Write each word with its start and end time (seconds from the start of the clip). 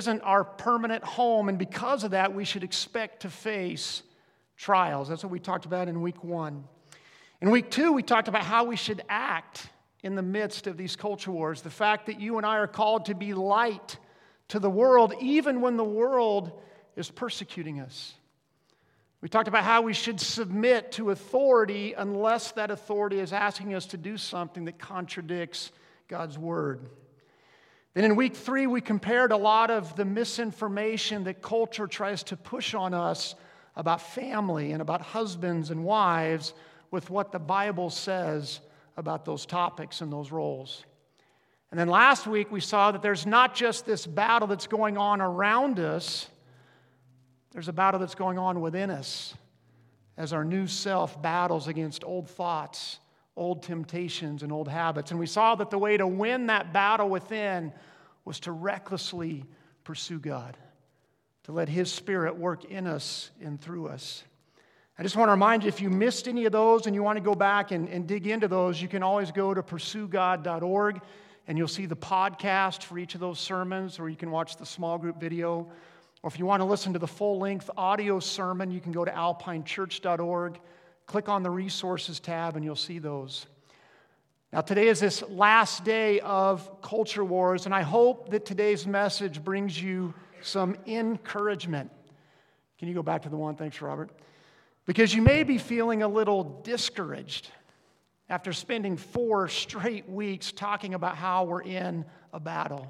isn't 0.00 0.22
our 0.22 0.44
permanent 0.44 1.04
home, 1.04 1.50
and 1.50 1.58
because 1.58 2.04
of 2.04 2.12
that, 2.12 2.34
we 2.34 2.46
should 2.46 2.64
expect 2.64 3.20
to 3.22 3.28
face 3.28 4.02
trials. 4.56 5.10
That's 5.10 5.22
what 5.22 5.30
we 5.30 5.40
talked 5.40 5.66
about 5.66 5.88
in 5.88 6.00
week 6.00 6.24
one. 6.24 6.64
In 7.42 7.50
week 7.50 7.70
two, 7.70 7.92
we 7.92 8.02
talked 8.02 8.26
about 8.26 8.44
how 8.44 8.64
we 8.64 8.76
should 8.76 9.02
act 9.10 9.66
in 10.02 10.14
the 10.14 10.22
midst 10.22 10.66
of 10.66 10.78
these 10.78 10.96
culture 10.96 11.30
wars. 11.30 11.60
The 11.60 11.68
fact 11.68 12.06
that 12.06 12.18
you 12.18 12.38
and 12.38 12.46
I 12.46 12.56
are 12.56 12.66
called 12.66 13.06
to 13.06 13.14
be 13.14 13.34
light 13.34 13.98
to 14.48 14.58
the 14.58 14.70
world, 14.70 15.12
even 15.20 15.60
when 15.60 15.76
the 15.76 15.84
world 15.84 16.50
is 16.96 17.10
persecuting 17.10 17.80
us. 17.80 18.14
We 19.20 19.28
talked 19.28 19.48
about 19.48 19.64
how 19.64 19.82
we 19.82 19.92
should 19.92 20.18
submit 20.18 20.92
to 20.92 21.10
authority 21.10 21.92
unless 21.92 22.52
that 22.52 22.70
authority 22.70 23.18
is 23.18 23.34
asking 23.34 23.74
us 23.74 23.84
to 23.86 23.98
do 23.98 24.16
something 24.16 24.64
that 24.64 24.78
contradicts 24.78 25.72
God's 26.08 26.38
word. 26.38 26.88
Then 27.94 28.04
in 28.04 28.14
week 28.14 28.36
three, 28.36 28.66
we 28.66 28.80
compared 28.80 29.32
a 29.32 29.36
lot 29.36 29.70
of 29.70 29.96
the 29.96 30.04
misinformation 30.04 31.24
that 31.24 31.42
culture 31.42 31.86
tries 31.86 32.22
to 32.24 32.36
push 32.36 32.74
on 32.74 32.94
us 32.94 33.34
about 33.74 34.00
family 34.00 34.72
and 34.72 34.80
about 34.80 35.00
husbands 35.00 35.70
and 35.70 35.84
wives 35.84 36.54
with 36.90 37.10
what 37.10 37.32
the 37.32 37.38
Bible 37.38 37.90
says 37.90 38.60
about 38.96 39.24
those 39.24 39.44
topics 39.44 40.00
and 40.00 40.12
those 40.12 40.30
roles. 40.30 40.84
And 41.70 41.78
then 41.78 41.88
last 41.88 42.26
week, 42.26 42.50
we 42.50 42.60
saw 42.60 42.92
that 42.92 43.02
there's 43.02 43.26
not 43.26 43.54
just 43.54 43.86
this 43.86 44.06
battle 44.06 44.48
that's 44.48 44.66
going 44.66 44.96
on 44.96 45.20
around 45.20 45.78
us, 45.78 46.28
there's 47.52 47.68
a 47.68 47.72
battle 47.72 47.98
that's 47.98 48.14
going 48.14 48.38
on 48.38 48.60
within 48.60 48.90
us 48.90 49.34
as 50.16 50.32
our 50.32 50.44
new 50.44 50.66
self 50.66 51.20
battles 51.20 51.66
against 51.66 52.04
old 52.04 52.28
thoughts, 52.28 52.99
old 53.36 53.62
temptations, 53.62 54.42
and 54.42 54.52
old 54.52 54.68
habits. 54.68 55.10
And 55.10 55.20
we 55.20 55.26
saw 55.26 55.54
that 55.54 55.70
the 55.70 55.78
way 55.78 55.96
to 55.96 56.06
win 56.06 56.46
that 56.46 56.72
battle 56.72 57.08
within 57.08 57.72
was 58.24 58.40
to 58.40 58.52
recklessly 58.52 59.44
pursue 59.84 60.18
God, 60.18 60.56
to 61.44 61.52
let 61.52 61.68
His 61.68 61.90
Spirit 61.90 62.36
work 62.36 62.64
in 62.64 62.86
us 62.86 63.30
and 63.42 63.60
through 63.60 63.88
us. 63.88 64.24
I 64.98 65.02
just 65.02 65.16
want 65.16 65.28
to 65.28 65.32
remind 65.32 65.62
you 65.62 65.68
if 65.68 65.80
you 65.80 65.88
missed 65.88 66.28
any 66.28 66.44
of 66.44 66.52
those 66.52 66.86
and 66.86 66.94
you 66.94 67.02
want 67.02 67.16
to 67.16 67.22
go 67.22 67.34
back 67.34 67.70
and, 67.70 67.88
and 67.88 68.06
dig 68.06 68.26
into 68.26 68.48
those, 68.48 68.82
you 68.82 68.88
can 68.88 69.02
always 69.02 69.32
go 69.32 69.54
to 69.54 69.62
pursuegod.org 69.62 71.00
and 71.46 71.56
you'll 71.56 71.68
see 71.68 71.86
the 71.86 71.96
podcast 71.96 72.82
for 72.82 72.98
each 72.98 73.14
of 73.14 73.20
those 73.20 73.40
sermons, 73.40 73.98
or 73.98 74.10
you 74.10 74.16
can 74.16 74.30
watch 74.30 74.56
the 74.56 74.66
small 74.66 74.98
group 74.98 75.18
video. 75.18 75.70
Or 76.22 76.28
if 76.28 76.38
you 76.38 76.44
want 76.44 76.60
to 76.60 76.66
listen 76.66 76.92
to 76.92 76.98
the 76.98 77.08
full 77.08 77.38
length 77.38 77.70
audio 77.76 78.20
sermon, 78.20 78.70
you 78.70 78.80
can 78.80 78.92
go 78.92 79.04
to 79.04 79.10
alpinechurch.org, 79.10 80.60
click 81.10 81.28
on 81.28 81.42
the 81.42 81.50
resources 81.50 82.20
tab, 82.20 82.54
and 82.54 82.64
you'll 82.64 82.76
see 82.76 83.00
those. 83.00 83.46
Now, 84.52 84.60
today 84.60 84.86
is 84.86 85.00
this 85.00 85.24
last 85.28 85.82
day 85.82 86.20
of 86.20 86.80
culture 86.82 87.24
wars, 87.24 87.66
and 87.66 87.74
I 87.74 87.82
hope 87.82 88.30
that 88.30 88.44
today's 88.44 88.86
message 88.86 89.42
brings 89.42 89.82
you 89.82 90.14
some 90.40 90.76
encouragement. 90.86 91.90
Can 92.78 92.86
you 92.86 92.94
go 92.94 93.02
back 93.02 93.22
to 93.22 93.28
the 93.28 93.36
one? 93.36 93.56
Thanks, 93.56 93.82
Robert. 93.82 94.10
Because 94.86 95.12
you 95.12 95.20
may 95.20 95.42
be 95.42 95.58
feeling 95.58 96.04
a 96.04 96.08
little 96.08 96.60
discouraged 96.62 97.50
after 98.28 98.52
spending 98.52 98.96
four 98.96 99.48
straight 99.48 100.08
weeks 100.08 100.52
talking 100.52 100.94
about 100.94 101.16
how 101.16 101.42
we're 101.42 101.62
in 101.62 102.04
a 102.32 102.38
battle. 102.38 102.88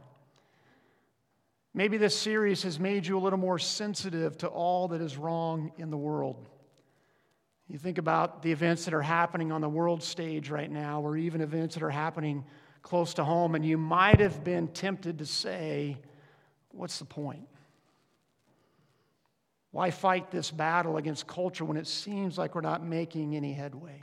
Maybe 1.73 1.97
this 1.97 2.19
series 2.19 2.65
has 2.65 2.79
made 2.79 3.07
you 3.07 3.17
a 3.17 3.23
little 3.23 3.39
more 3.39 3.59
sensitive 3.59 4.37
to 4.39 4.47
all 4.47 4.89
that 4.89 5.01
is 5.01 5.17
wrong 5.17 5.73
in 5.79 5.89
the 5.89 5.97
world. 5.97 6.47
You 7.71 7.79
think 7.79 7.99
about 7.99 8.43
the 8.43 8.51
events 8.51 8.85
that 8.87 8.95
are 8.95 9.01
happening 9.01 9.53
on 9.53 9.61
the 9.61 9.69
world 9.69 10.03
stage 10.03 10.51
right 10.51 10.69
now, 10.69 11.03
or 11.03 11.17
even 11.17 11.41
events 11.41 11.77
that 11.77 11.85
are 11.85 11.91
happening 11.91 12.45
close 12.83 13.15
to 13.15 13.23
home, 13.23 13.55
and 13.55 13.65
you 13.65 13.79
might 13.79 14.19
have 14.19 14.43
been 14.43 14.67
tempted 14.67 15.19
to 15.19 15.27
say, 15.27 15.97
What's 16.73 16.99
the 16.99 17.05
point? 17.05 17.47
Why 19.71 19.93
fight 19.93 20.33
this 20.33 20.51
battle 20.51 20.97
against 20.97 21.29
culture 21.29 21.65
when 21.65 21.77
it 21.77 21.87
seems 21.87 22.37
like 22.37 22.57
we're 22.57 22.61
not 22.61 22.85
making 22.85 23.37
any 23.37 23.53
headway? 23.53 24.03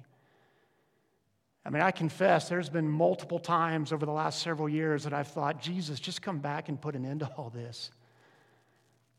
I 1.66 1.70
mean, 1.70 1.81
I 1.84 1.91
confess 1.91 2.47
there's 2.47 2.70
been 2.70 2.88
multiple 2.88 3.40
times 3.40 3.91
over 3.91 4.06
the 4.06 4.14
last 4.14 4.41
several 4.41 4.70
years 4.70 5.03
that 5.03 5.14
I've 5.14 5.28
thought, 5.28 5.62
Jesus, 5.62 6.00
just 6.00 6.22
come 6.22 6.40
back 6.40 6.70
and 6.70 6.80
put 6.80 6.96
an 6.96 7.06
end 7.06 7.20
to 7.20 7.28
all 7.36 7.50
this. 7.50 7.91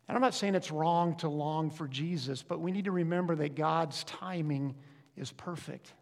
And 0.08 0.16
I'm 0.16 0.22
not 0.22 0.34
saying 0.34 0.54
it's 0.54 0.70
wrong 0.70 1.16
to 1.16 1.28
long 1.28 1.70
for 1.70 1.86
Jesus, 1.86 2.42
but 2.42 2.60
we 2.60 2.72
need 2.72 2.86
to 2.86 2.92
remember 2.92 3.36
that 3.36 3.54
God's 3.54 4.04
timing 4.04 4.74
is 5.16 5.30
perfect. 5.30 5.92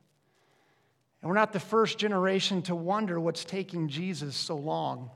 And 1.20 1.28
we're 1.28 1.34
not 1.34 1.52
the 1.52 1.60
first 1.60 1.98
generation 1.98 2.62
to 2.62 2.76
wonder 2.76 3.18
what's 3.18 3.44
taking 3.44 3.88
Jesus 3.88 4.36
so 4.36 4.56
long. 4.56 5.10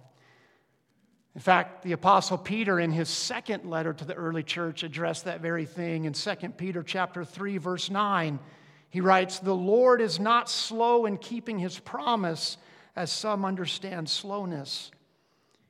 In 1.36 1.40
fact, 1.40 1.84
the 1.84 1.92
apostle 1.92 2.36
Peter 2.36 2.80
in 2.80 2.90
his 2.90 3.08
second 3.08 3.64
letter 3.64 3.92
to 3.92 4.04
the 4.04 4.14
early 4.14 4.42
church 4.42 4.82
addressed 4.82 5.26
that 5.26 5.40
very 5.40 5.64
thing 5.64 6.04
in 6.04 6.12
2 6.12 6.34
Peter 6.56 6.82
chapter 6.82 7.24
3 7.24 7.58
verse 7.58 7.88
9. 7.88 8.40
He 8.88 9.00
writes, 9.00 9.38
"The 9.38 9.54
Lord 9.54 10.00
is 10.00 10.18
not 10.18 10.50
slow 10.50 11.06
in 11.06 11.16
keeping 11.16 11.60
his 11.60 11.78
promise, 11.78 12.58
as 12.96 13.12
some 13.12 13.44
understand 13.44 14.08
slowness. 14.08 14.90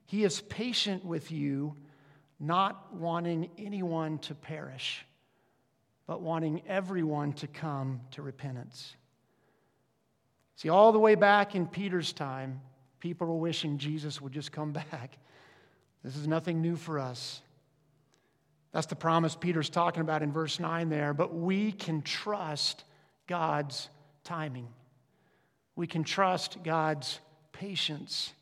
He 0.06 0.24
is 0.24 0.40
patient 0.40 1.04
with 1.04 1.30
you, 1.30 1.76
not 2.40 2.94
wanting 2.94 3.50
anyone 3.58 4.18
to 4.18 4.34
perish, 4.34 5.04
but 6.06 6.20
wanting 6.20 6.62
everyone 6.66 7.34
to 7.34 7.46
come 7.46 8.00
to 8.12 8.22
repentance." 8.22 8.96
See, 10.56 10.68
all 10.68 10.92
the 10.92 10.98
way 10.98 11.14
back 11.14 11.54
in 11.54 11.66
Peter's 11.66 12.12
time, 12.12 12.60
people 12.98 13.26
were 13.26 13.36
wishing 13.36 13.78
Jesus 13.78 14.20
would 14.20 14.32
just 14.32 14.52
come 14.52 14.72
back. 14.90 15.18
This 16.02 16.16
is 16.16 16.26
nothing 16.26 16.60
new 16.60 16.76
for 16.76 16.98
us. 16.98 17.40
That's 18.72 18.86
the 18.86 18.96
promise 18.96 19.34
Peter's 19.34 19.68
talking 19.70 20.00
about 20.00 20.22
in 20.22 20.32
verse 20.32 20.60
9 20.60 20.88
there. 20.88 21.12
But 21.12 21.34
we 21.34 21.72
can 21.72 22.02
trust 22.02 22.84
God's 23.26 23.88
timing, 24.24 24.68
we 25.76 25.86
can 25.86 26.04
trust 26.04 26.62
God's 26.62 27.20
patience. 27.52 28.32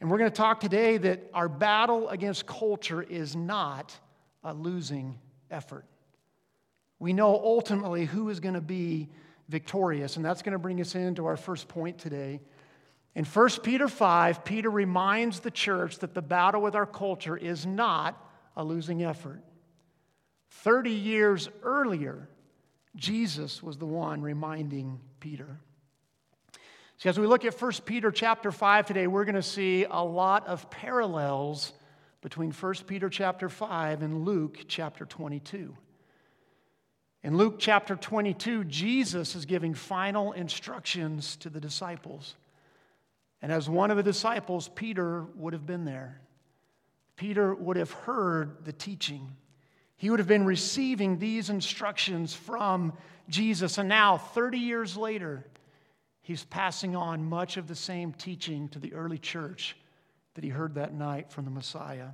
And 0.00 0.10
we're 0.10 0.18
going 0.18 0.30
to 0.30 0.36
talk 0.36 0.60
today 0.60 0.98
that 0.98 1.30
our 1.32 1.48
battle 1.48 2.08
against 2.08 2.46
culture 2.46 3.02
is 3.02 3.34
not 3.34 3.96
a 4.44 4.52
losing 4.52 5.18
effort. 5.50 5.84
We 6.98 7.12
know 7.12 7.34
ultimately 7.34 8.04
who 8.04 8.28
is 8.28 8.40
going 8.40 8.54
to 8.54 8.60
be 8.60 9.08
victorious, 9.48 10.16
and 10.16 10.24
that's 10.24 10.42
going 10.42 10.52
to 10.52 10.58
bring 10.58 10.80
us 10.80 10.94
into 10.94 11.26
our 11.26 11.36
first 11.36 11.68
point 11.68 11.98
today. 11.98 12.40
In 13.14 13.24
1 13.24 13.48
Peter 13.62 13.88
5, 13.88 14.44
Peter 14.44 14.70
reminds 14.70 15.40
the 15.40 15.50
church 15.50 15.98
that 15.98 16.14
the 16.14 16.22
battle 16.22 16.60
with 16.60 16.74
our 16.74 16.86
culture 16.86 17.36
is 17.36 17.64
not 17.64 18.22
a 18.56 18.64
losing 18.64 19.02
effort. 19.02 19.42
30 20.50 20.90
years 20.90 21.48
earlier, 21.62 22.28
Jesus 22.94 23.62
was 23.62 23.78
the 23.78 23.86
one 23.86 24.20
reminding 24.20 25.00
Peter. 25.20 25.60
See, 26.98 27.10
as 27.10 27.20
we 27.20 27.26
look 27.26 27.44
at 27.44 27.60
1 27.60 27.72
Peter 27.84 28.10
chapter 28.10 28.50
5 28.50 28.86
today, 28.86 29.06
we're 29.06 29.26
going 29.26 29.34
to 29.34 29.42
see 29.42 29.84
a 29.84 30.02
lot 30.02 30.46
of 30.46 30.70
parallels 30.70 31.74
between 32.22 32.52
1 32.52 32.74
Peter 32.86 33.10
chapter 33.10 33.50
5 33.50 34.00
and 34.00 34.24
Luke 34.24 34.64
chapter 34.66 35.04
22. 35.04 35.76
In 37.22 37.36
Luke 37.36 37.56
chapter 37.58 37.96
22, 37.96 38.64
Jesus 38.64 39.34
is 39.34 39.44
giving 39.44 39.74
final 39.74 40.32
instructions 40.32 41.36
to 41.36 41.50
the 41.50 41.60
disciples. 41.60 42.34
And 43.42 43.52
as 43.52 43.68
one 43.68 43.90
of 43.90 43.98
the 43.98 44.02
disciples, 44.02 44.70
Peter 44.74 45.26
would 45.34 45.52
have 45.52 45.66
been 45.66 45.84
there. 45.84 46.22
Peter 47.16 47.54
would 47.54 47.76
have 47.76 47.90
heard 47.90 48.64
the 48.64 48.72
teaching. 48.72 49.36
He 49.96 50.08
would 50.08 50.18
have 50.18 50.28
been 50.28 50.46
receiving 50.46 51.18
these 51.18 51.50
instructions 51.50 52.32
from 52.32 52.94
Jesus. 53.28 53.76
And 53.76 53.88
now, 53.88 54.16
30 54.16 54.58
years 54.58 54.96
later, 54.96 55.44
he's 56.26 56.42
passing 56.42 56.96
on 56.96 57.24
much 57.24 57.56
of 57.56 57.68
the 57.68 57.74
same 57.76 58.12
teaching 58.12 58.68
to 58.70 58.80
the 58.80 58.92
early 58.94 59.16
church 59.16 59.76
that 60.34 60.42
he 60.42 60.50
heard 60.50 60.74
that 60.74 60.92
night 60.92 61.30
from 61.30 61.44
the 61.44 61.52
Messiah. 61.52 62.08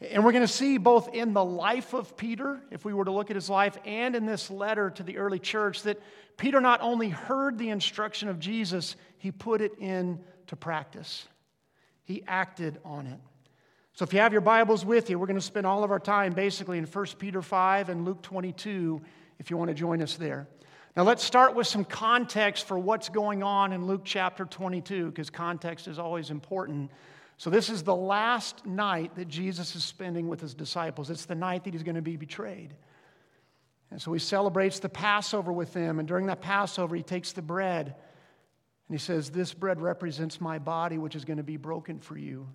And 0.00 0.24
we're 0.24 0.30
going 0.30 0.46
to 0.46 0.52
see 0.52 0.78
both 0.78 1.12
in 1.12 1.32
the 1.32 1.44
life 1.44 1.92
of 1.92 2.16
Peter, 2.16 2.60
if 2.70 2.84
we 2.84 2.94
were 2.94 3.04
to 3.04 3.10
look 3.10 3.28
at 3.28 3.34
his 3.34 3.50
life, 3.50 3.76
and 3.84 4.14
in 4.14 4.26
this 4.26 4.48
letter 4.48 4.90
to 4.90 5.02
the 5.02 5.18
early 5.18 5.40
church, 5.40 5.82
that 5.82 6.00
Peter 6.36 6.60
not 6.60 6.80
only 6.82 7.08
heard 7.08 7.58
the 7.58 7.70
instruction 7.70 8.28
of 8.28 8.38
Jesus, 8.38 8.94
he 9.18 9.32
put 9.32 9.60
it 9.60 9.76
into 9.80 10.54
practice. 10.54 11.26
He 12.04 12.22
acted 12.28 12.78
on 12.84 13.08
it. 13.08 13.18
So 13.94 14.04
if 14.04 14.12
you 14.12 14.20
have 14.20 14.30
your 14.30 14.40
Bibles 14.40 14.84
with 14.84 15.10
you, 15.10 15.18
we're 15.18 15.26
going 15.26 15.34
to 15.34 15.42
spend 15.42 15.66
all 15.66 15.82
of 15.82 15.90
our 15.90 15.98
time 15.98 16.32
basically 16.32 16.78
in 16.78 16.84
1 16.84 17.06
Peter 17.18 17.42
5 17.42 17.88
and 17.88 18.04
Luke 18.04 18.22
22 18.22 19.02
if 19.40 19.50
you 19.50 19.56
want 19.56 19.68
to 19.70 19.74
join 19.74 20.00
us 20.00 20.14
there. 20.14 20.46
Now 20.96 21.02
let's 21.02 21.22
start 21.22 21.54
with 21.54 21.66
some 21.66 21.84
context 21.84 22.66
for 22.66 22.78
what's 22.78 23.10
going 23.10 23.42
on 23.42 23.74
in 23.74 23.86
Luke 23.86 24.00
chapter 24.02 24.46
22, 24.46 25.10
because 25.10 25.28
context 25.28 25.88
is 25.88 25.98
always 25.98 26.30
important. 26.30 26.90
So, 27.36 27.50
this 27.50 27.68
is 27.68 27.82
the 27.82 27.94
last 27.94 28.64
night 28.64 29.14
that 29.16 29.28
Jesus 29.28 29.76
is 29.76 29.84
spending 29.84 30.26
with 30.26 30.40
his 30.40 30.54
disciples. 30.54 31.10
It's 31.10 31.26
the 31.26 31.34
night 31.34 31.64
that 31.64 31.74
he's 31.74 31.82
going 31.82 31.96
to 31.96 32.02
be 32.02 32.16
betrayed. 32.16 32.74
And 33.90 34.00
so 34.00 34.12
he 34.12 34.18
celebrates 34.18 34.78
the 34.78 34.88
Passover 34.88 35.52
with 35.52 35.72
them. 35.74 35.98
And 35.98 36.08
during 36.08 36.26
that 36.26 36.40
Passover, 36.40 36.96
he 36.96 37.02
takes 37.02 37.32
the 37.32 37.42
bread 37.42 37.94
and 38.88 38.98
he 38.98 38.98
says, 38.98 39.30
This 39.30 39.52
bread 39.52 39.82
represents 39.82 40.40
my 40.40 40.58
body, 40.58 40.96
which 40.96 41.14
is 41.14 41.26
going 41.26 41.36
to 41.36 41.42
be 41.42 41.58
broken 41.58 42.00
for 42.00 42.16
you. 42.16 42.48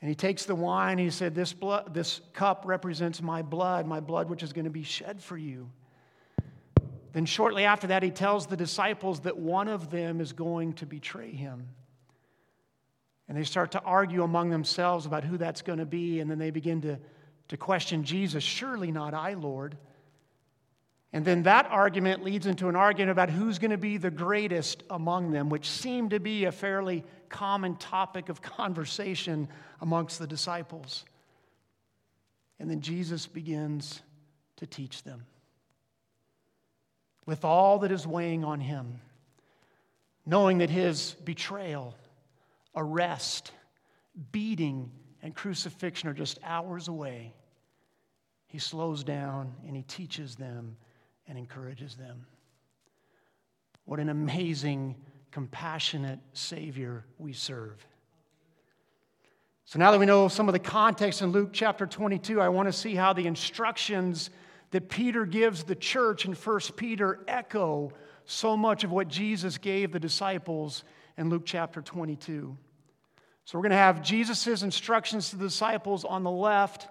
And 0.00 0.08
he 0.08 0.16
takes 0.16 0.44
the 0.44 0.54
wine 0.54 0.98
and 0.98 1.00
he 1.00 1.10
said, 1.10 1.34
This, 1.34 1.52
blood, 1.52 1.94
this 1.94 2.20
cup 2.32 2.64
represents 2.66 3.22
my 3.22 3.40
blood, 3.40 3.86
my 3.86 4.00
blood 4.00 4.28
which 4.28 4.42
is 4.42 4.52
going 4.52 4.64
to 4.64 4.70
be 4.70 4.82
shed 4.82 5.22
for 5.22 5.38
you. 5.38 5.70
Then, 7.14 7.26
shortly 7.26 7.64
after 7.64 7.86
that, 7.86 8.02
he 8.02 8.10
tells 8.10 8.46
the 8.46 8.56
disciples 8.56 9.20
that 9.20 9.38
one 9.38 9.68
of 9.68 9.88
them 9.88 10.20
is 10.20 10.32
going 10.32 10.72
to 10.74 10.86
betray 10.86 11.30
him. 11.30 11.68
And 13.28 13.38
they 13.38 13.44
start 13.44 13.70
to 13.70 13.80
argue 13.80 14.24
among 14.24 14.50
themselves 14.50 15.06
about 15.06 15.22
who 15.22 15.38
that's 15.38 15.62
going 15.62 15.78
to 15.78 15.86
be. 15.86 16.18
And 16.18 16.28
then 16.28 16.40
they 16.40 16.50
begin 16.50 16.82
to, 16.82 16.98
to 17.48 17.56
question 17.56 18.02
Jesus 18.02 18.42
Surely 18.42 18.90
not 18.90 19.14
I, 19.14 19.34
Lord. 19.34 19.78
And 21.12 21.24
then 21.24 21.44
that 21.44 21.66
argument 21.70 22.24
leads 22.24 22.48
into 22.48 22.68
an 22.68 22.74
argument 22.74 23.12
about 23.12 23.30
who's 23.30 23.60
going 23.60 23.70
to 23.70 23.78
be 23.78 23.96
the 23.96 24.10
greatest 24.10 24.82
among 24.90 25.30
them, 25.30 25.48
which 25.48 25.70
seemed 25.70 26.10
to 26.10 26.18
be 26.18 26.46
a 26.46 26.52
fairly 26.52 27.04
common 27.28 27.76
topic 27.76 28.28
of 28.28 28.42
conversation 28.42 29.46
amongst 29.80 30.18
the 30.18 30.26
disciples. 30.26 31.04
And 32.58 32.68
then 32.68 32.80
Jesus 32.80 33.28
begins 33.28 34.02
to 34.56 34.66
teach 34.66 35.04
them. 35.04 35.24
With 37.26 37.44
all 37.44 37.78
that 37.80 37.92
is 37.92 38.06
weighing 38.06 38.44
on 38.44 38.60
him, 38.60 39.00
knowing 40.26 40.58
that 40.58 40.70
his 40.70 41.16
betrayal, 41.24 41.94
arrest, 42.76 43.52
beating, 44.32 44.90
and 45.22 45.34
crucifixion 45.34 46.08
are 46.08 46.14
just 46.14 46.38
hours 46.44 46.88
away, 46.88 47.32
he 48.46 48.58
slows 48.58 49.02
down 49.04 49.54
and 49.66 49.74
he 49.74 49.82
teaches 49.82 50.36
them 50.36 50.76
and 51.26 51.38
encourages 51.38 51.96
them. 51.96 52.26
What 53.86 54.00
an 54.00 54.08
amazing, 54.08 54.96
compassionate 55.30 56.20
Savior 56.32 57.04
we 57.18 57.32
serve. 57.32 57.84
So 59.66 59.78
now 59.78 59.90
that 59.90 59.98
we 59.98 60.06
know 60.06 60.28
some 60.28 60.48
of 60.48 60.52
the 60.52 60.58
context 60.58 61.22
in 61.22 61.32
Luke 61.32 61.50
chapter 61.52 61.86
22, 61.86 62.40
I 62.40 62.48
want 62.48 62.68
to 62.68 62.72
see 62.72 62.94
how 62.94 63.14
the 63.14 63.26
instructions 63.26 64.30
that 64.70 64.88
Peter 64.88 65.24
gives 65.24 65.64
the 65.64 65.74
church 65.74 66.24
in 66.24 66.32
1 66.32 66.60
Peter 66.76 67.20
echo 67.28 67.92
so 68.24 68.56
much 68.56 68.84
of 68.84 68.90
what 68.90 69.08
Jesus 69.08 69.58
gave 69.58 69.92
the 69.92 70.00
disciples 70.00 70.84
in 71.16 71.28
Luke 71.30 71.42
chapter 71.44 71.82
22. 71.82 72.56
So 73.44 73.58
we're 73.58 73.62
going 73.62 73.70
to 73.70 73.76
have 73.76 74.02
Jesus' 74.02 74.62
instructions 74.62 75.30
to 75.30 75.36
the 75.36 75.44
disciples 75.44 76.04
on 76.04 76.22
the 76.22 76.30
left, 76.30 76.88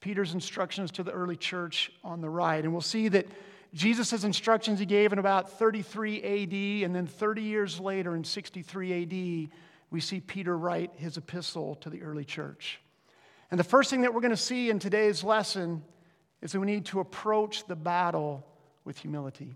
Peter's 0.00 0.34
instructions 0.34 0.90
to 0.92 1.02
the 1.02 1.12
early 1.12 1.36
church 1.36 1.92
on 2.02 2.20
the 2.20 2.30
right. 2.30 2.62
And 2.64 2.72
we'll 2.72 2.80
see 2.80 3.08
that 3.08 3.26
Jesus' 3.74 4.24
instructions 4.24 4.78
he 4.78 4.86
gave 4.86 5.12
in 5.12 5.18
about 5.18 5.58
33 5.58 6.22
AD, 6.22 6.84
and 6.86 6.94
then 6.94 7.06
30 7.06 7.42
years 7.42 7.80
later 7.80 8.14
in 8.14 8.24
63 8.24 9.02
AD, 9.02 9.50
we 9.90 10.00
see 10.00 10.20
Peter 10.20 10.56
write 10.56 10.92
his 10.96 11.16
epistle 11.16 11.74
to 11.76 11.90
the 11.90 12.02
early 12.02 12.24
church. 12.24 12.80
And 13.50 13.60
the 13.60 13.64
first 13.64 13.90
thing 13.90 14.02
that 14.02 14.14
we're 14.14 14.20
going 14.20 14.30
to 14.30 14.36
see 14.36 14.70
in 14.70 14.78
today's 14.78 15.22
lesson 15.22 15.82
is 16.44 16.52
that 16.52 16.60
we 16.60 16.66
need 16.66 16.84
to 16.84 17.00
approach 17.00 17.66
the 17.66 17.74
battle 17.74 18.46
with 18.84 18.98
humility. 18.98 19.54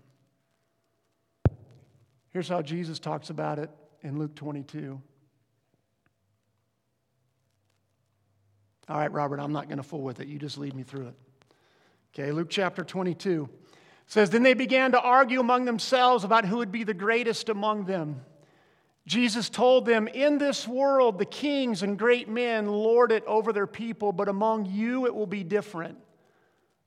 Here's 2.31 2.49
how 2.49 2.63
Jesus 2.63 2.97
talks 2.97 3.29
about 3.29 3.59
it 3.59 3.69
in 4.01 4.17
Luke 4.17 4.33
22. 4.33 4.99
All 8.89 8.97
right, 8.97 9.11
Robert, 9.11 9.39
I'm 9.39 9.53
not 9.53 9.67
going 9.67 9.77
to 9.77 9.83
fool 9.83 10.01
with 10.01 10.19
it. 10.19 10.27
You 10.27 10.39
just 10.39 10.57
lead 10.57 10.73
me 10.73 10.81
through 10.81 11.09
it. 11.09 11.13
Okay, 12.13 12.31
Luke 12.31 12.49
chapter 12.49 12.83
22 12.83 13.47
says, 14.07 14.31
Then 14.31 14.41
they 14.41 14.55
began 14.55 14.93
to 14.93 14.99
argue 14.99 15.39
among 15.39 15.65
themselves 15.65 16.23
about 16.23 16.43
who 16.43 16.57
would 16.57 16.71
be 16.71 16.83
the 16.83 16.95
greatest 16.95 17.49
among 17.49 17.85
them. 17.85 18.21
Jesus 19.05 19.47
told 19.47 19.85
them, 19.85 20.07
In 20.07 20.39
this 20.39 20.67
world, 20.67 21.19
the 21.19 21.25
kings 21.25 21.83
and 21.83 21.99
great 21.99 22.27
men 22.27 22.67
lord 22.67 23.11
it 23.11 23.23
over 23.25 23.53
their 23.53 23.67
people, 23.67 24.11
but 24.11 24.27
among 24.27 24.65
you 24.65 25.05
it 25.05 25.13
will 25.13 25.27
be 25.27 25.43
different. 25.43 25.99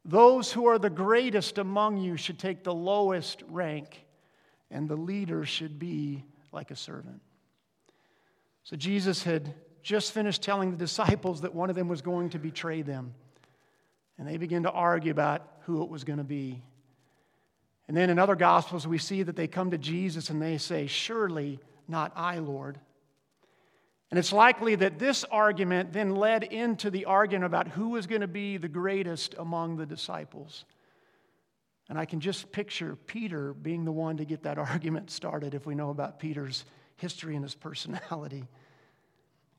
Those 0.04 0.52
who 0.52 0.66
are 0.66 0.78
the 0.78 0.90
greatest 0.90 1.58
among 1.58 1.99
you 1.99 2.16
should 2.16 2.38
take 2.38 2.64
the 2.64 2.75
lowest 2.75 3.43
rank, 3.49 4.04
and 4.70 4.88
the 4.88 4.96
leader 4.96 5.44
should 5.44 5.78
be 5.78 6.25
like 6.50 6.70
a 6.70 6.76
servant. 6.76 7.20
So 8.64 8.76
Jesus 8.76 9.22
had 9.22 9.54
just 9.82 10.12
finished 10.12 10.43
telling 10.43 10.70
the 10.70 10.76
disciples 10.76 11.40
that 11.43 11.54
one 11.54 11.70
of 11.70 11.76
them 11.76 11.88
was 11.88 12.02
going 12.02 12.31
to 12.31 12.38
betray 12.38 12.82
them. 12.82 13.14
And 14.19 14.28
they 14.28 14.37
began 14.37 14.62
to 14.64 14.70
argue 14.70 15.10
about 15.10 15.46
who 15.62 15.82
it 15.82 15.88
was 15.88 16.05
going 16.05 16.19
to 16.19 16.25
be. 16.25 16.62
And 17.88 17.96
then 17.96 18.10
in 18.10 18.19
other 18.19 18.37
Gospels, 18.37 18.87
we 18.87 18.98
see 18.98 19.22
that 19.25 19.34
they 19.34 19.48
come 19.48 19.72
to 19.72 19.78
Jesus 19.78 20.31
and 20.31 20.40
they 20.40 20.58
say, 20.58 20.87
Surely 20.87 21.58
not 21.88 22.12
I, 22.14 22.38
Lord. 22.38 22.78
And 24.12 24.18
it's 24.18 24.30
likely 24.30 24.74
that 24.74 24.98
this 24.98 25.24
argument 25.24 25.94
then 25.94 26.14
led 26.14 26.42
into 26.42 26.90
the 26.90 27.06
argument 27.06 27.46
about 27.46 27.66
who 27.66 27.88
was 27.88 28.06
going 28.06 28.20
to 28.20 28.28
be 28.28 28.58
the 28.58 28.68
greatest 28.68 29.34
among 29.38 29.78
the 29.78 29.86
disciples. 29.86 30.66
And 31.88 31.98
I 31.98 32.04
can 32.04 32.20
just 32.20 32.52
picture 32.52 32.94
Peter 33.06 33.54
being 33.54 33.86
the 33.86 33.90
one 33.90 34.18
to 34.18 34.26
get 34.26 34.42
that 34.42 34.58
argument 34.58 35.10
started 35.10 35.54
if 35.54 35.64
we 35.64 35.74
know 35.74 35.88
about 35.88 36.18
Peter's 36.18 36.66
history 36.96 37.36
and 37.36 37.42
his 37.42 37.54
personality. 37.54 38.44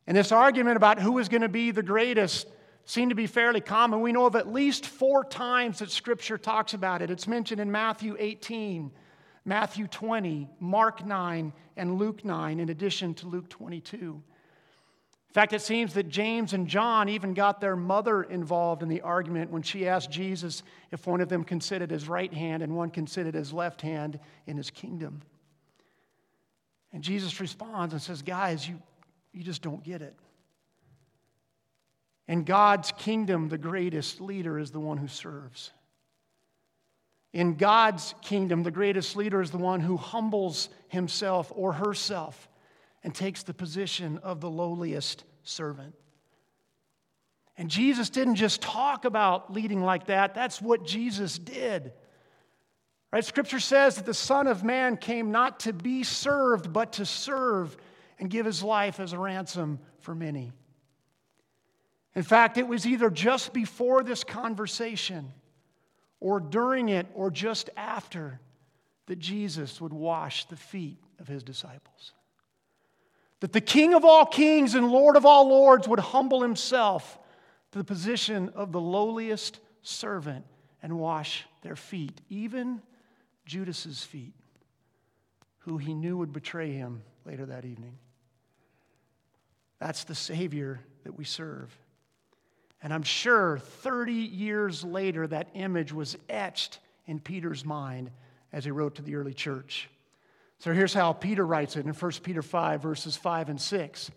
And 0.06 0.16
this 0.16 0.32
argument 0.32 0.78
about 0.78 1.00
who 1.00 1.14
was 1.14 1.30
going 1.30 1.42
to 1.42 1.50
be 1.50 1.72
the 1.72 1.82
greatest 1.82 2.46
seem 2.86 3.10
to 3.10 3.16
be 3.16 3.26
fairly 3.26 3.60
common. 3.60 4.02
We 4.02 4.12
know 4.12 4.28
of 4.28 4.36
at 4.36 4.54
least 4.54 4.86
four 4.86 5.26
times 5.26 5.80
that 5.80 5.90
Scripture 5.90 6.38
talks 6.38 6.76
about 6.76 7.02
it. 7.02 7.10
It's 7.10 7.28
mentioned 7.28 7.60
in 7.60 7.72
Matthew 7.72 8.16
18, 8.20 8.92
Matthew 9.46 9.88
20, 9.88 10.48
Mark 10.60 11.04
9, 11.04 11.54
and 11.76 11.98
Luke 11.98 12.24
9, 12.24 12.60
in 12.60 12.70
addition 12.70 13.16
to 13.16 13.26
Luke 13.26 13.50
22. 13.50 14.22
In 15.34 15.42
fact, 15.42 15.54
it 15.54 15.64
seems 15.64 15.96
that 15.96 16.10
James 16.10 16.54
and 16.54 16.68
John 16.68 17.10
even 17.10 17.34
got 17.34 17.60
their 17.60 17.76
mother 17.76 18.22
involved 18.22 18.84
in 18.84 18.88
the 18.88 19.02
argument 19.02 19.50
when 19.50 19.64
she 19.64 19.88
asked 19.88 20.12
Jesus 20.12 20.62
if 20.92 21.08
one 21.08 21.22
of 21.22 21.30
them 21.30 21.44
considered 21.44 21.90
his 21.90 22.08
right 22.08 22.32
hand 22.32 22.62
and 22.62 22.76
one 22.76 22.92
considered 22.92 23.34
his 23.34 23.52
left 23.52 23.82
hand 23.82 24.20
in 24.46 24.58
his 24.58 24.70
kingdom. 24.70 25.24
And 26.92 27.02
Jesus 27.02 27.42
responds 27.42 27.94
and 27.94 28.02
says, 28.02 28.22
Guys, 28.22 28.70
you, 28.70 28.80
you 29.32 29.42
just 29.42 29.64
don't 29.64 29.84
get 29.84 30.04
it. 30.04 30.14
In 32.28 32.44
God's 32.44 32.92
kingdom, 32.92 33.50
the 33.50 33.58
greatest 33.58 34.22
leader 34.22 34.60
is 34.60 34.70
the 34.70 34.80
one 34.80 34.98
who 34.98 35.08
serves. 35.08 35.72
In 37.34 37.56
God's 37.56 38.14
kingdom, 38.22 38.62
the 38.62 38.70
greatest 38.70 39.16
leader 39.16 39.42
is 39.42 39.50
the 39.50 39.58
one 39.58 39.80
who 39.80 39.98
humbles 39.98 40.70
himself 40.90 41.52
or 41.56 41.74
herself 41.74 42.48
and 43.04 43.14
takes 43.14 43.44
the 43.44 43.54
position 43.54 44.20
of 44.20 44.42
the 44.42 44.50
lowliest 44.50 45.24
servant. 45.44 45.94
And 47.58 47.70
Jesus 47.70 48.10
didn't 48.10 48.36
just 48.36 48.62
talk 48.62 49.06
about 49.06 49.54
leading 49.54 49.82
like 49.82 50.08
that, 50.08 50.34
that's 50.34 50.62
what 50.62 50.86
Jesus 50.86 51.38
did. 51.38 51.94
Right? 53.12 53.24
Scripture 53.24 53.60
says 53.60 53.98
that 53.98 54.08
the 54.08 54.14
Son 54.14 54.48
of 54.48 54.64
Man 54.64 54.98
came 54.98 55.32
not 55.32 55.60
to 55.62 55.74
be 55.74 56.04
served, 56.04 56.74
but 56.74 56.94
to 56.94 57.06
serve 57.06 57.78
and 58.18 58.28
give 58.28 58.46
his 58.46 58.64
life 58.64 59.00
as 59.00 59.14
a 59.14 59.20
ransom 59.20 59.80
for 60.00 60.16
many. 60.16 60.52
In 62.16 62.24
fact, 62.24 62.58
it 62.58 62.68
was 62.68 62.88
either 62.88 63.10
just 63.10 63.54
before 63.54 64.04
this 64.04 64.24
conversation 64.24 65.32
or 66.20 66.40
during 66.40 66.90
it 66.90 67.08
or 67.14 67.30
just 67.30 67.70
after 67.76 68.40
that 69.08 69.20
Jesus 69.20 69.80
would 69.82 69.94
wash 69.94 70.46
the 70.46 70.56
feet 70.56 70.98
of 71.20 71.28
his 71.28 71.44
disciples. 71.44 72.14
That 73.44 73.52
the 73.52 73.60
King 73.60 73.94
of 73.94 74.06
all 74.06 74.26
kings 74.26 74.74
and 74.74 74.90
Lord 74.90 75.18
of 75.18 75.26
all 75.26 75.50
lords 75.50 75.86
would 75.86 76.00
humble 76.00 76.42
himself 76.42 77.20
to 77.74 77.78
the 77.78 77.84
position 77.84 78.48
of 78.56 78.72
the 78.72 78.80
lowliest 78.80 79.60
servant 79.82 80.46
and 80.82 80.98
wash 80.98 81.44
their 81.62 81.76
feet, 81.76 82.22
even 82.30 82.82
Judas's 83.46 84.02
feet, 84.02 84.34
who 85.58 85.78
he 85.78 85.94
knew 85.94 86.16
would 86.16 86.32
betray 86.32 86.72
him 86.72 87.04
later 87.26 87.46
that 87.48 87.66
evening. 87.66 87.98
That's 89.78 90.06
the 90.06 90.16
Savior 90.16 90.80
that 91.04 91.18
we 91.18 91.26
serve. 91.26 91.78
And 92.82 92.94
I'm 92.94 93.04
sure 93.04 93.58
30 93.58 94.14
years 94.14 94.86
later, 94.86 95.28
that 95.28 95.50
image 95.54 95.92
was 95.92 96.16
etched 96.30 96.80
in 97.08 97.20
Peter's 97.20 97.66
mind 97.66 98.10
as 98.54 98.64
he 98.64 98.72
wrote 98.72 98.96
to 98.96 99.02
the 99.02 99.16
early 99.16 99.34
church. 99.34 99.90
So 100.64 100.72
here's 100.72 100.94
how 100.94 101.12
Peter 101.12 101.46
writes 101.46 101.76
it 101.76 101.86
in 101.86 101.92
1 101.92 102.12
Peter 102.24 102.42
5, 102.42 102.82
verses 102.82 103.18
5 103.18 103.50
and 103.50 103.60
6. 103.60 104.12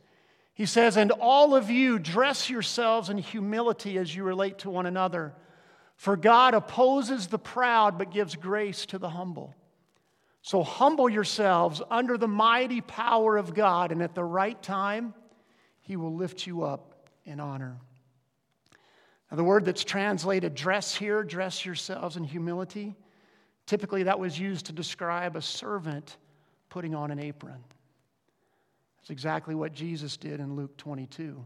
He 0.55 0.65
says, 0.65 0.97
And 0.97 1.11
all 1.11 1.57
of 1.57 1.71
you 1.71 1.99
dress 1.99 2.49
yourselves 2.49 3.11
in 3.11 3.19
humility 3.19 3.99
as 3.99 4.15
you 4.15 4.23
relate 4.23 4.59
to 4.59 4.71
one 4.71 4.87
another. 4.87 5.35
For 5.97 6.17
God 6.17 6.55
opposes 6.55 7.27
the 7.27 7.39
proud, 7.41 7.99
but 7.99 8.13
gives 8.13 8.37
grace 8.37 8.87
to 8.87 8.99
the 8.99 9.09
humble. 9.09 9.57
So 10.41 10.63
humble 10.63 11.09
yourselves 11.09 11.83
under 11.91 12.17
the 12.17 12.29
mighty 12.29 12.81
power 12.81 13.37
of 13.37 13.53
God, 13.53 13.91
and 13.91 14.01
at 14.01 14.15
the 14.15 14.23
right 14.23 14.63
time, 14.63 15.15
He 15.81 15.97
will 15.97 16.15
lift 16.15 16.47
you 16.47 16.63
up 16.63 17.09
in 17.25 17.41
honor. 17.41 17.77
Now, 19.33 19.37
the 19.37 19.43
word 19.43 19.65
that's 19.65 19.83
translated 19.83 20.55
dress 20.55 20.95
here, 20.95 21.25
dress 21.25 21.67
yourselves 21.67 22.17
in 22.17 22.23
humility, 22.23 22.95
typically 23.67 24.05
that 24.05 24.21
was 24.21 24.39
used 24.39 24.67
to 24.67 24.73
describe 24.73 25.35
a 25.35 25.43
servant 25.43 26.17
putting 26.77 26.95
on 26.95 27.11
an 27.11 27.19
apron. 27.19 27.65
That's 28.99 29.09
exactly 29.09 29.55
what 29.55 29.73
Jesus 29.73 30.19
did 30.19 30.41
in 30.41 30.57
Luke 30.57 30.77
22. 30.77 31.43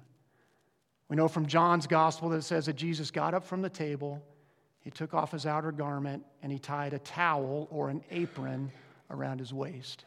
We 1.09 1.15
know 1.15 1.29
from 1.29 1.47
John's 1.47 1.87
gospel 1.87 2.31
that 2.31 2.39
it 2.39 2.43
says 2.43 2.67
that 2.67 2.75
Jesus 2.75 3.13
got 3.13 3.33
up 3.33 3.45
from 3.47 3.63
the 3.63 3.71
table, 3.71 4.21
he 4.81 4.91
took 4.91 5.15
off 5.15 5.31
his 5.31 5.47
outer 5.47 5.71
garment, 5.71 6.25
and 6.43 6.51
he 6.51 6.59
tied 6.59 6.95
a 6.95 6.99
towel 6.99 7.69
or 7.71 7.91
an 7.91 8.03
apron 8.11 8.73
around 9.09 9.39
his 9.39 9.55
waist. 9.55 10.05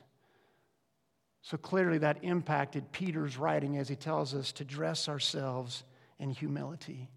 So 1.42 1.56
clearly, 1.56 2.00
that 2.00 2.18
impacted 2.22 2.92
Peter's 2.92 3.38
writing 3.38 3.78
as 3.78 3.88
he 3.88 3.96
tells 3.96 4.34
us 4.34 4.52
to 4.52 4.66
dress 4.66 5.08
ourselves 5.08 5.86
in 6.20 6.32
humility. 6.32 7.10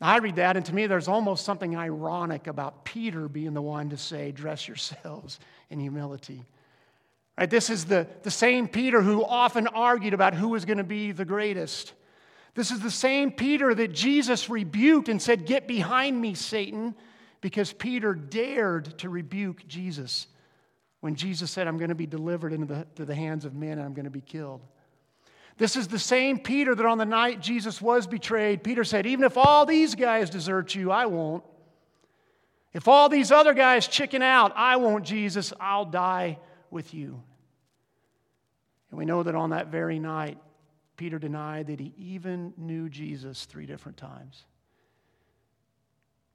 I 0.00 0.16
read 0.20 0.36
that, 0.36 0.56
and 0.56 0.64
to 0.64 0.74
me, 0.74 0.86
there's 0.86 1.06
almost 1.06 1.44
something 1.44 1.76
ironic 1.76 2.46
about 2.46 2.86
Peter 2.86 3.28
being 3.28 3.52
the 3.52 3.60
one 3.60 3.90
to 3.90 3.98
say, 3.98 4.32
Dress 4.32 4.66
yourselves 4.66 5.38
in 5.68 5.78
humility. 5.78 6.46
Right? 7.38 7.48
This 7.48 7.70
is 7.70 7.86
the, 7.86 8.06
the 8.22 8.30
same 8.30 8.68
Peter 8.68 9.00
who 9.00 9.24
often 9.24 9.66
argued 9.66 10.14
about 10.14 10.34
who 10.34 10.48
was 10.48 10.64
going 10.64 10.78
to 10.78 10.84
be 10.84 11.12
the 11.12 11.24
greatest. 11.24 11.94
This 12.54 12.70
is 12.70 12.80
the 12.80 12.90
same 12.90 13.32
Peter 13.32 13.74
that 13.74 13.92
Jesus 13.92 14.50
rebuked 14.50 15.08
and 15.08 15.20
said, 15.20 15.46
Get 15.46 15.66
behind 15.66 16.20
me, 16.20 16.34
Satan, 16.34 16.94
because 17.40 17.72
Peter 17.72 18.14
dared 18.14 18.98
to 18.98 19.08
rebuke 19.08 19.66
Jesus 19.66 20.26
when 21.00 21.14
Jesus 21.14 21.50
said, 21.50 21.66
I'm 21.66 21.78
going 21.78 21.88
to 21.88 21.94
be 21.94 22.06
delivered 22.06 22.52
into 22.52 22.66
the, 22.66 22.86
to 22.96 23.04
the 23.04 23.14
hands 23.14 23.44
of 23.44 23.54
men 23.54 23.72
and 23.72 23.82
I'm 23.82 23.94
going 23.94 24.04
to 24.04 24.10
be 24.10 24.20
killed. 24.20 24.60
This 25.56 25.76
is 25.76 25.88
the 25.88 25.98
same 25.98 26.38
Peter 26.38 26.74
that 26.74 26.86
on 26.86 26.98
the 26.98 27.04
night 27.04 27.40
Jesus 27.40 27.80
was 27.80 28.06
betrayed, 28.06 28.62
Peter 28.62 28.84
said, 28.84 29.06
Even 29.06 29.24
if 29.24 29.36
all 29.36 29.64
these 29.64 29.94
guys 29.94 30.30
desert 30.30 30.74
you, 30.74 30.90
I 30.90 31.06
won't. 31.06 31.44
If 32.74 32.88
all 32.88 33.08
these 33.08 33.30
other 33.30 33.52
guys 33.52 33.86
chicken 33.86 34.22
out, 34.22 34.52
I 34.56 34.76
won't, 34.76 35.04
Jesus. 35.04 35.52
I'll 35.60 35.84
die 35.84 36.38
with 36.72 36.94
you. 36.94 37.22
And 38.90 38.98
we 38.98 39.04
know 39.04 39.22
that 39.22 39.34
on 39.34 39.50
that 39.50 39.68
very 39.68 39.98
night, 39.98 40.38
Peter 40.96 41.18
denied 41.18 41.68
that 41.68 41.80
he 41.80 41.94
even 41.96 42.52
knew 42.56 42.88
Jesus 42.88 43.44
three 43.44 43.66
different 43.66 43.96
times. 43.96 44.44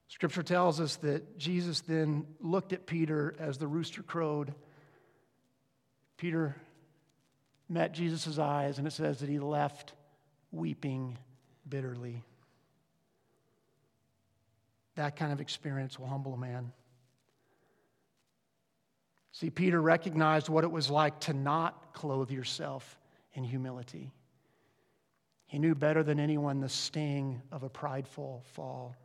Scripture 0.07 0.43
tells 0.43 0.79
us 0.79 0.95
that 0.97 1.37
Jesus 1.37 1.81
then 1.81 2.25
looked 2.39 2.73
at 2.73 2.85
Peter 2.85 3.35
as 3.39 3.57
the 3.57 3.67
rooster 3.67 4.01
crowed. 4.01 4.53
Peter 6.15 6.55
met 7.69 7.93
Jesus' 7.93 8.39
eyes, 8.39 8.77
and 8.77 8.87
it 8.87 8.91
says 8.91 9.19
that 9.19 9.29
he 9.29 9.39
left 9.39 9.93
weeping 10.51 11.17
bitterly. 11.67 12.23
That 14.95 15.15
kind 15.15 15.31
of 15.31 15.41
experience 15.41 15.99
will 15.99 16.07
humble 16.07 16.33
a 16.33 16.37
man. 16.37 16.71
See, 19.39 19.51
Peter 19.51 19.79
recognized 19.79 20.49
what 20.49 20.63
it 20.63 20.71
was 20.71 20.89
like 20.89 21.19
to 21.19 21.33
not 21.33 21.93
clothe 21.93 22.31
yourself 22.31 22.97
in 23.33 23.43
humility. 23.43 24.11
He 25.45 25.59
knew 25.59 25.75
better 25.75 26.01
than 26.01 26.19
anyone 26.19 26.59
the 26.59 26.69
sting 26.69 27.43
of 27.51 27.61
a 27.61 27.69
prideful 27.69 28.41
fall. 28.55 28.95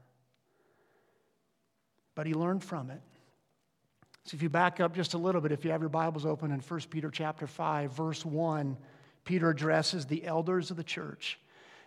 But 2.15 2.27
he 2.27 2.33
learned 2.33 2.65
from 2.65 2.91
it. 2.91 3.03
So 4.25 4.35
if 4.35 4.43
you 4.43 4.49
back 4.49 4.81
up 4.81 4.95
just 4.95 5.13
a 5.13 5.19
little 5.19 5.43
bit, 5.43 5.53
if 5.53 5.67
you 5.67 5.71
have 5.71 5.83
your 5.83 5.91
Bibles 5.91 6.25
open 6.25 6.51
in 6.51 6.61
1 6.61 6.81
Peter 6.89 7.11
chapter 7.11 7.47
5, 7.47 7.93
verse 7.93 8.25
1, 8.25 8.79
Peter 9.27 9.51
addresses 9.51 10.07
the 10.07 10.25
elders 10.25 10.71
of 10.71 10.79
the 10.79 10.83
church. 10.83 11.39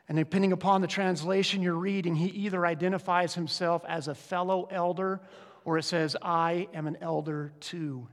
And 0.08 0.20
depending 0.20 0.52
upon 0.52 0.82
the 0.82 0.88
translation 0.88 1.64
you're 1.64 1.74
reading, 1.74 2.14
he 2.14 2.28
either 2.28 2.64
identifies 2.64 3.34
himself 3.34 3.84
as 3.88 4.08
a 4.08 4.14
fellow 4.14 4.68
elder 4.70 5.20
or 5.64 5.80
it 5.80 5.84
says, 5.84 6.16
I 6.22 6.68
am 6.76 6.86
an 6.86 7.00
elder 7.02 7.52
too. 7.60 8.08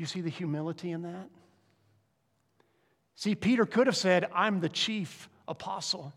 Do 0.00 0.02
you 0.02 0.06
see 0.06 0.22
the 0.22 0.30
humility 0.30 0.92
in 0.92 1.02
that? 1.02 1.28
See, 3.16 3.34
Peter 3.34 3.66
could 3.66 3.86
have 3.86 3.98
said, 3.98 4.30
I'm 4.34 4.60
the 4.60 4.70
chief 4.70 5.28
apostle. 5.46 6.14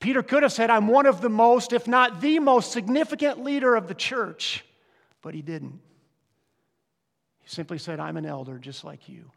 Peter 0.00 0.22
could 0.22 0.42
have 0.42 0.54
said, 0.54 0.70
I'm 0.70 0.88
one 0.88 1.04
of 1.04 1.20
the 1.20 1.28
most, 1.28 1.74
if 1.74 1.86
not 1.86 2.22
the 2.22 2.38
most 2.38 2.72
significant 2.72 3.44
leader 3.44 3.74
of 3.74 3.88
the 3.88 3.94
church. 3.94 4.64
But 5.20 5.34
he 5.34 5.42
didn't. 5.42 5.80
He 7.40 7.48
simply 7.50 7.76
said, 7.76 8.00
I'm 8.00 8.16
an 8.16 8.24
elder 8.24 8.56
just 8.56 8.84
like 8.84 9.06
you. 9.06 9.30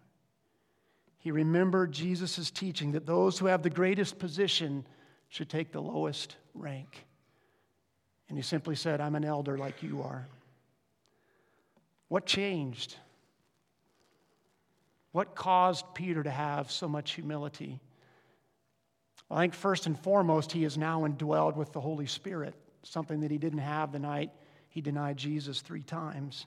He 1.18 1.30
remembered 1.32 1.92
Jesus' 1.92 2.50
teaching 2.50 2.94
that 2.94 3.06
those 3.06 3.38
who 3.38 3.48
have 3.48 3.64
the 3.64 3.70
greatest 3.70 4.18
position 4.18 4.86
should 5.28 5.50
take 5.50 5.74
the 5.74 5.82
lowest 5.82 6.38
rank. 6.54 7.06
And 8.30 8.38
he 8.38 8.42
simply 8.44 8.76
said, 8.76 9.02
I'm 9.02 9.16
an 9.16 9.26
elder 9.26 9.58
like 9.58 9.84
you 9.84 10.04
are. 10.04 10.26
What 12.08 12.26
changed? 12.26 12.96
What 15.16 15.34
caused 15.34 15.86
Peter 15.94 16.22
to 16.24 16.30
have 16.30 16.70
so 16.70 16.90
much 16.90 17.14
humility? 17.14 17.80
I 19.32 19.40
think 19.40 19.54
first 19.54 19.86
and 19.86 19.98
foremost, 19.98 20.52
he 20.52 20.66
is 20.66 20.78
now 20.78 21.04
indwelled 21.04 21.56
with 21.56 21.72
the 21.72 21.80
Holy 21.80 22.06
Spirit, 22.06 22.54
something 22.84 23.22
that 23.22 23.32
he 23.32 23.38
didn't 23.38 23.60
have 23.60 23.94
the 23.94 24.00
night 24.00 24.32
he 24.68 24.82
denied 24.82 25.16
Jesus 25.16 25.62
three 25.62 25.84
times. 25.84 26.46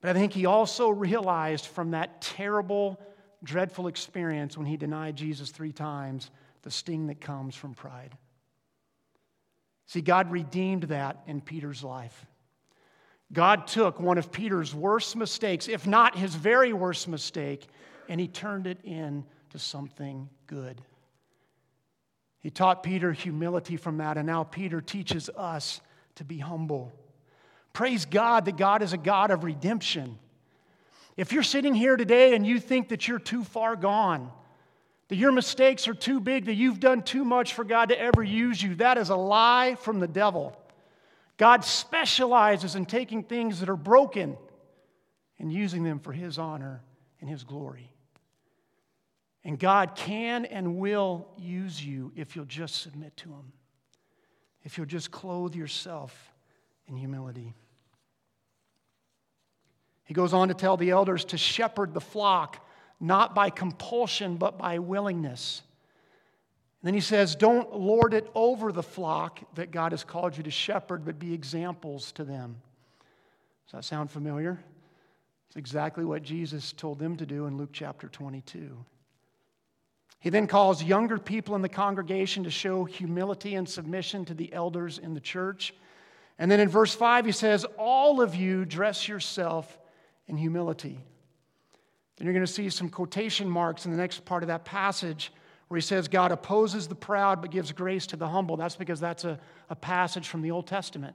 But 0.00 0.16
I 0.16 0.18
think 0.18 0.32
he 0.32 0.46
also 0.46 0.88
realized 0.88 1.66
from 1.66 1.92
that 1.92 2.20
terrible, 2.20 2.98
dreadful 3.44 3.86
experience 3.86 4.58
when 4.58 4.66
he 4.66 4.76
denied 4.76 5.14
Jesus 5.14 5.52
three 5.52 5.70
times 5.70 6.32
the 6.62 6.72
sting 6.72 7.06
that 7.06 7.20
comes 7.20 7.54
from 7.54 7.72
pride. 7.72 8.18
See, 9.86 10.00
God 10.00 10.32
redeemed 10.32 10.82
that 10.84 11.22
in 11.28 11.40
Peter's 11.40 11.84
life. 11.84 12.26
God 13.32 13.66
took 13.66 14.00
one 14.00 14.18
of 14.18 14.32
Peter's 14.32 14.74
worst 14.74 15.14
mistakes, 15.14 15.68
if 15.68 15.86
not 15.86 16.16
his 16.16 16.34
very 16.34 16.72
worst 16.72 17.08
mistake, 17.08 17.66
and 18.08 18.20
he 18.20 18.26
turned 18.26 18.66
it 18.66 18.78
into 18.84 19.58
something 19.58 20.28
good. 20.46 20.80
He 22.40 22.50
taught 22.50 22.82
Peter 22.82 23.12
humility 23.12 23.76
from 23.76 23.98
that, 23.98 24.16
and 24.16 24.26
now 24.26 24.44
Peter 24.44 24.80
teaches 24.80 25.28
us 25.36 25.80
to 26.14 26.24
be 26.24 26.38
humble. 26.38 26.92
Praise 27.72 28.06
God 28.06 28.46
that 28.46 28.56
God 28.56 28.82
is 28.82 28.92
a 28.92 28.98
God 28.98 29.30
of 29.30 29.44
redemption. 29.44 30.18
If 31.16 31.32
you're 31.32 31.42
sitting 31.42 31.74
here 31.74 31.96
today 31.96 32.34
and 32.34 32.46
you 32.46 32.60
think 32.60 32.88
that 32.88 33.06
you're 33.06 33.18
too 33.18 33.44
far 33.44 33.76
gone, 33.76 34.30
that 35.08 35.16
your 35.16 35.32
mistakes 35.32 35.88
are 35.88 35.94
too 35.94 36.20
big, 36.20 36.46
that 36.46 36.54
you've 36.54 36.80
done 36.80 37.02
too 37.02 37.24
much 37.24 37.54
for 37.54 37.64
God 37.64 37.88
to 37.90 38.00
ever 38.00 38.22
use 38.22 38.62
you, 38.62 38.76
that 38.76 38.98
is 38.98 39.10
a 39.10 39.16
lie 39.16 39.74
from 39.80 40.00
the 40.00 40.08
devil. 40.08 40.56
God 41.38 41.64
specializes 41.64 42.74
in 42.74 42.84
taking 42.84 43.22
things 43.22 43.60
that 43.60 43.70
are 43.70 43.76
broken 43.76 44.36
and 45.38 45.50
using 45.52 45.82
them 45.84 45.98
for 45.98 46.12
His 46.12 46.38
honor 46.38 46.82
and 47.20 47.30
His 47.30 47.44
glory. 47.44 47.90
And 49.44 49.58
God 49.58 49.94
can 49.94 50.44
and 50.44 50.76
will 50.76 51.28
use 51.38 51.82
you 51.82 52.12
if 52.14 52.36
you'll 52.36 52.44
just 52.44 52.82
submit 52.82 53.16
to 53.18 53.30
Him 53.30 53.52
if 54.68 54.76
you'll 54.76 54.86
just 54.86 55.10
clothe 55.10 55.54
yourself 55.54 56.32
in 56.88 56.96
humility. 56.96 57.54
He 60.04 60.12
goes 60.12 60.34
on 60.34 60.48
to 60.48 60.54
tell 60.54 60.76
the 60.76 60.90
elders 60.90 61.24
to 61.26 61.38
shepherd 61.38 61.94
the 61.94 62.02
flock, 62.02 62.66
not 63.00 63.34
by 63.34 63.48
compulsion, 63.48 64.36
but 64.36 64.58
by 64.58 64.78
willingness. 64.78 65.62
And 66.80 66.86
then 66.86 66.94
he 66.94 67.00
says, 67.00 67.34
Don't 67.34 67.74
lord 67.74 68.14
it 68.14 68.30
over 68.34 68.70
the 68.70 68.82
flock 68.82 69.40
that 69.54 69.70
God 69.70 69.92
has 69.92 70.04
called 70.04 70.36
you 70.36 70.42
to 70.44 70.50
shepherd, 70.50 71.04
but 71.04 71.18
be 71.18 71.34
examples 71.34 72.12
to 72.12 72.24
them. 72.24 72.56
Does 73.66 73.72
that 73.72 73.84
sound 73.84 74.10
familiar? 74.10 74.58
It's 75.48 75.56
exactly 75.56 76.04
what 76.04 76.22
Jesus 76.22 76.72
told 76.72 76.98
them 76.98 77.16
to 77.16 77.26
do 77.26 77.46
in 77.46 77.56
Luke 77.56 77.70
chapter 77.72 78.08
22. 78.08 78.76
He 80.20 80.30
then 80.30 80.46
calls 80.46 80.82
younger 80.82 81.18
people 81.18 81.54
in 81.54 81.62
the 81.62 81.68
congregation 81.68 82.44
to 82.44 82.50
show 82.50 82.84
humility 82.84 83.54
and 83.54 83.68
submission 83.68 84.24
to 84.26 84.34
the 84.34 84.52
elders 84.52 84.98
in 84.98 85.14
the 85.14 85.20
church. 85.20 85.74
And 86.38 86.50
then 86.50 86.60
in 86.60 86.68
verse 86.68 86.94
5, 86.94 87.26
he 87.26 87.32
says, 87.32 87.64
All 87.76 88.20
of 88.20 88.34
you 88.34 88.64
dress 88.64 89.08
yourself 89.08 89.78
in 90.26 90.36
humility. 90.36 90.98
Then 92.16 92.26
you're 92.26 92.34
going 92.34 92.46
to 92.46 92.52
see 92.52 92.68
some 92.68 92.88
quotation 92.88 93.48
marks 93.48 93.84
in 93.84 93.92
the 93.92 93.96
next 93.96 94.24
part 94.24 94.42
of 94.42 94.48
that 94.48 94.64
passage 94.64 95.32
where 95.68 95.76
he 95.76 95.82
says, 95.82 96.08
God 96.08 96.32
opposes 96.32 96.88
the 96.88 96.94
proud 96.94 97.40
but 97.42 97.50
gives 97.50 97.72
grace 97.72 98.06
to 98.08 98.16
the 98.16 98.26
humble. 98.26 98.56
That's 98.56 98.76
because 98.76 99.00
that's 99.00 99.24
a, 99.24 99.38
a 99.70 99.76
passage 99.76 100.28
from 100.28 100.42
the 100.42 100.50
Old 100.50 100.66
Testament 100.66 101.14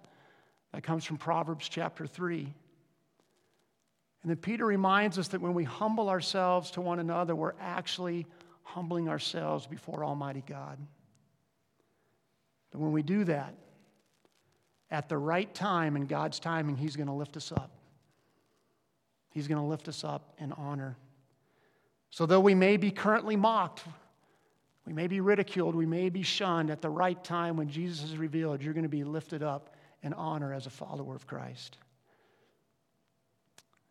that 0.71 0.83
comes 0.83 1.03
from 1.03 1.17
Proverbs 1.17 1.67
chapter 1.67 2.07
3. 2.07 2.53
And 4.21 4.29
then 4.29 4.37
Peter 4.37 4.65
reminds 4.65 5.19
us 5.19 5.27
that 5.29 5.41
when 5.41 5.53
we 5.53 5.63
humble 5.63 6.07
ourselves 6.09 6.71
to 6.71 6.81
one 6.81 6.99
another, 6.99 7.35
we're 7.35 7.53
actually 7.59 8.25
humbling 8.63 9.09
ourselves 9.09 9.67
before 9.67 10.05
Almighty 10.05 10.43
God. 10.47 10.77
But 12.71 12.79
when 12.79 12.91
we 12.91 13.03
do 13.03 13.23
that, 13.25 13.53
at 14.89 15.09
the 15.09 15.17
right 15.17 15.53
time, 15.53 15.95
in 15.95 16.05
God's 16.05 16.39
timing, 16.39 16.77
He's 16.77 16.95
going 16.95 17.07
to 17.07 17.13
lift 17.13 17.35
us 17.35 17.51
up. 17.51 17.71
He's 19.31 19.47
going 19.47 19.59
to 19.59 19.67
lift 19.67 19.87
us 19.87 20.03
up 20.03 20.33
in 20.37 20.53
honor. 20.53 20.95
So, 22.11 22.27
though 22.27 22.39
we 22.39 22.53
may 22.53 22.77
be 22.77 22.91
currently 22.91 23.35
mocked, 23.35 23.83
we 24.85 24.93
may 24.93 25.07
be 25.07 25.21
ridiculed, 25.21 25.75
we 25.75 25.85
may 25.85 26.09
be 26.09 26.23
shunned, 26.23 26.69
at 26.69 26.81
the 26.81 26.89
right 26.89 27.21
time 27.23 27.55
when 27.55 27.69
Jesus 27.69 28.03
is 28.03 28.17
revealed, 28.17 28.61
you're 28.61 28.73
going 28.73 28.83
to 28.83 28.89
be 28.89 29.03
lifted 29.03 29.41
up 29.41 29.75
in 30.01 30.13
honor 30.13 30.53
as 30.53 30.65
a 30.65 30.69
follower 30.69 31.15
of 31.15 31.25
Christ. 31.25 31.77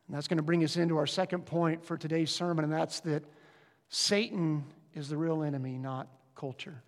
And 0.07 0.17
that's 0.17 0.29
going 0.29 0.37
to 0.37 0.43
bring 0.43 0.63
us 0.65 0.77
into 0.77 0.99
our 0.99 1.07
second 1.07 1.47
point 1.47 1.85
for 1.85 1.97
today's 1.97 2.31
sermon, 2.31 2.65
and 2.65 2.73
that's 2.73 3.01
that 3.01 3.25
Satan 3.89 4.65
is 4.95 5.09
the 5.09 5.17
real 5.17 5.43
enemy, 5.43 5.79
not 5.79 6.09
culture. 6.35 6.83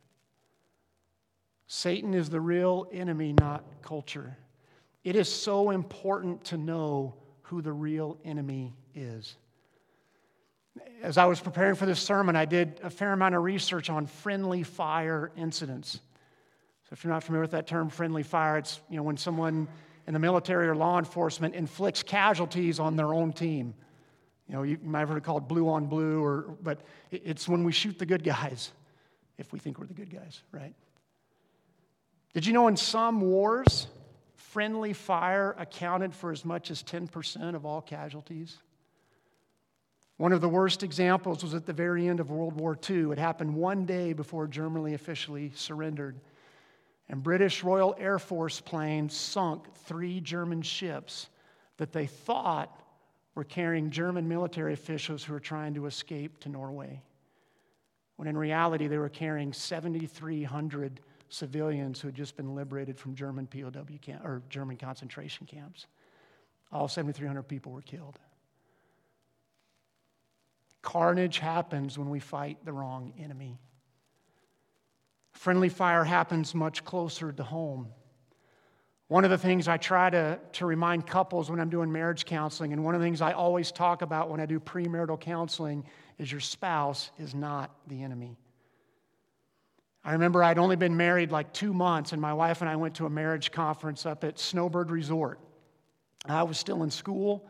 Satan 1.66 2.12
is 2.12 2.28
the 2.28 2.40
real 2.40 2.87
enemy, 2.92 3.32
not 3.32 3.64
culture. 3.80 4.37
It 5.02 5.16
is 5.16 5.32
so 5.32 5.70
important 5.70 6.44
to 6.46 6.58
know 6.58 7.14
who 7.42 7.62
the 7.62 7.73
real 7.73 8.18
enemy 8.25 8.75
is. 8.94 9.37
As 11.02 11.19
I 11.19 11.26
was 11.26 11.40
preparing 11.40 11.75
for 11.75 11.87
this 11.87 12.00
sermon, 12.00 12.37
I 12.37 12.45
did 12.45 12.81
a 12.83 12.90
fair 12.90 13.12
amount 13.12 13.35
of 13.35 13.43
research 13.43 13.90
on 13.90 14.07
friendly 14.07 14.62
fire 14.62 15.31
incidents. 15.37 16.00
So, 16.85 16.93
if 16.93 17.04
you're 17.04 17.12
not 17.12 17.23
familiar 17.23 17.43
with 17.43 17.52
that 17.52 17.66
term, 17.66 17.88
friendly 17.90 18.23
fire, 18.23 18.59
it's 18.59 18.81
you 18.90 18.97
know, 18.97 19.02
when 19.02 19.16
someone 19.16 19.69
in 20.07 20.12
the 20.12 20.19
military 20.19 20.69
or 20.69 20.76
law 20.76 20.99
enforcement 20.99 21.54
inflicts 21.54 22.02
casualties 22.02 22.78
on 22.78 22.97
their 22.97 23.14
own 23.14 23.33
team. 23.33 23.75
You 24.49 24.54
know, 24.54 24.62
you 24.62 24.78
might 24.83 25.00
have 25.00 25.09
heard 25.09 25.19
it 25.19 25.25
called 25.25 25.49
blue 25.49 25.69
on 25.69 25.87
blue, 25.87 26.23
or, 26.23 26.57
but 26.62 26.83
it's 27.11 27.49
when 27.49 27.64
we 27.64 27.73
shoot 27.73 27.99
the 27.99 28.07
good 28.07 28.23
guys, 28.23 28.73
if 29.38 29.52
we 29.52 29.59
think 29.59 29.78
we're 29.78 29.87
the 29.87 29.95
good 29.95 30.11
guys, 30.11 30.43
right? 30.52 30.75
Did 32.35 32.45
you 32.45 32.52
know 32.52 32.69
in 32.69 32.76
some 32.76 33.21
wars, 33.21 33.87
friendly 34.35 34.93
fire 34.93 35.54
accounted 35.59 36.14
for 36.14 36.31
as 36.31 36.45
much 36.45 36.71
as 36.71 36.83
10% 36.83 37.54
of 37.54 37.64
all 37.64 37.81
casualties? 37.81 38.59
One 40.16 40.33
of 40.33 40.40
the 40.40 40.49
worst 40.49 40.83
examples 40.83 41.42
was 41.42 41.54
at 41.54 41.66
the 41.66 41.73
very 41.73 42.06
end 42.06 42.21
of 42.21 42.30
World 42.30 42.59
War 42.59 42.78
II. 42.88 43.11
It 43.11 43.18
happened 43.18 43.54
one 43.54 43.85
day 43.85 44.12
before 44.12 44.47
Germany 44.47 44.94
officially 44.94 45.50
surrendered. 45.54 46.21
And 47.09 47.23
British 47.23 47.64
Royal 47.64 47.94
Air 47.99 48.18
Force 48.18 48.61
planes 48.61 49.14
sunk 49.14 49.75
three 49.75 50.21
German 50.21 50.62
ships 50.62 51.28
that 51.78 51.92
they 51.92 52.06
thought 52.06 52.80
were 53.35 53.44
carrying 53.44 53.90
German 53.90 54.28
military 54.28 54.73
officials 54.73 55.25
who 55.25 55.33
were 55.33 55.40
trying 55.40 55.75
to 55.75 55.87
escape 55.87 56.38
to 56.40 56.49
Norway. 56.49 57.02
When 58.16 58.28
in 58.28 58.38
reality, 58.38 58.87
they 58.87 58.99
were 58.99 59.09
carrying 59.09 59.52
7,300 59.52 61.00
civilians 61.28 62.00
who 62.00 62.09
had 62.09 62.14
just 62.14 62.37
been 62.37 62.54
liberated 62.54 62.97
from 62.97 63.16
German 63.16 63.49
POW 63.49 63.99
camp, 64.00 64.25
or 64.25 64.42
German 64.49 64.76
concentration 64.76 65.47
camps. 65.47 65.87
All 66.71 66.87
7,300 66.87 67.42
people 67.42 67.73
were 67.73 67.83
killed. 67.83 68.21
Carnage 70.85 71.38
happens 71.38 71.99
when 71.99 72.11
we 72.11 72.21
fight 72.21 72.59
the 72.64 72.73
wrong 72.73 73.14
enemy. 73.19 73.59
Friendly 75.33 75.71
fire 75.71 76.05
happens 76.05 76.55
much 76.55 76.85
closer 76.85 77.33
to 77.33 77.43
home. 77.43 77.88
One 79.09 79.25
of 79.25 79.31
the 79.31 79.38
things 79.38 79.67
I 79.67 79.79
try 79.79 80.11
to, 80.11 80.38
to 80.53 80.67
remind 80.67 81.07
couples 81.07 81.50
when 81.50 81.59
I'm 81.59 81.71
doing 81.71 81.91
marriage 81.91 82.26
counseling, 82.26 82.75
and 82.75 82.85
one 82.85 82.95
of 82.95 83.00
the 83.00 83.07
things 83.07 83.23
I 83.23 83.33
always 83.33 83.73
talk 83.73 84.03
about 84.03 84.29
when 84.29 84.41
I 84.41 84.47
do 84.47 84.61
premarital 84.61 85.21
counseling, 85.21 85.85
is 86.19 86.31
your 86.31 86.41
spouse 86.41 87.11
is 87.19 87.35
not 87.35 87.75
the 87.87 88.03
enemy. 88.03 88.37
I 90.05 90.12
remember 90.12 90.45
I'd 90.45 90.59
only 90.59 90.76
been 90.76 90.99
married 90.99 91.33
like 91.33 91.55
two 91.55 91.73
months, 91.73 92.12
and 92.12 92.21
my 92.21 92.35
wife 92.35 92.61
and 92.61 92.69
I 92.69 92.76
went 92.76 92.97
to 92.97 93.07
a 93.07 93.11
marriage 93.11 93.50
conference 93.50 94.05
up 94.05 94.23
at 94.23 94.38
Snowbird 94.38 94.91
Resort. 94.91 95.41
I 96.26 96.43
was 96.43 96.59
still 96.59 96.83
in 96.83 96.91
school, 96.91 97.49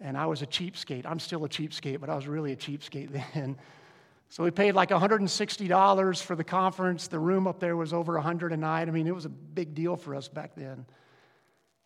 and 0.00 0.16
I 0.16 0.26
was 0.26 0.42
a 0.42 0.46
cheapskate. 0.46 1.06
I'm 1.06 1.18
still 1.18 1.44
a 1.44 1.48
cheapskate, 1.48 2.00
but 2.00 2.08
I 2.08 2.14
was 2.14 2.26
really 2.26 2.52
a 2.52 2.56
cheapskate 2.56 3.22
then. 3.34 3.56
So 4.30 4.44
we 4.44 4.50
paid 4.50 4.72
like 4.72 4.90
$160 4.90 6.22
for 6.22 6.36
the 6.36 6.44
conference. 6.44 7.08
The 7.08 7.18
room 7.18 7.46
up 7.46 7.60
there 7.60 7.76
was 7.76 7.92
over 7.92 8.14
100 8.14 8.52
a 8.52 8.56
night. 8.56 8.88
I 8.88 8.90
mean, 8.90 9.06
it 9.06 9.14
was 9.14 9.24
a 9.24 9.30
big 9.30 9.74
deal 9.74 9.96
for 9.96 10.14
us 10.14 10.28
back 10.28 10.54
then. 10.54 10.84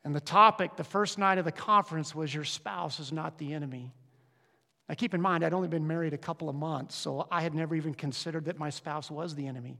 And 0.04 0.14
the 0.14 0.20
topic, 0.20 0.76
the 0.76 0.84
first 0.84 1.18
night 1.18 1.38
of 1.38 1.44
the 1.44 1.52
conference, 1.52 2.14
was 2.14 2.34
Your 2.34 2.44
spouse 2.44 2.98
is 2.98 3.12
not 3.12 3.38
the 3.38 3.54
enemy. 3.54 3.92
Now, 4.88 4.96
keep 4.96 5.14
in 5.14 5.22
mind, 5.22 5.44
I'd 5.44 5.54
only 5.54 5.68
been 5.68 5.86
married 5.86 6.12
a 6.12 6.18
couple 6.18 6.48
of 6.48 6.56
months, 6.56 6.96
so 6.96 7.28
I 7.30 7.42
had 7.42 7.54
never 7.54 7.76
even 7.76 7.94
considered 7.94 8.46
that 8.46 8.58
my 8.58 8.70
spouse 8.70 9.10
was 9.10 9.36
the 9.36 9.46
enemy. 9.46 9.78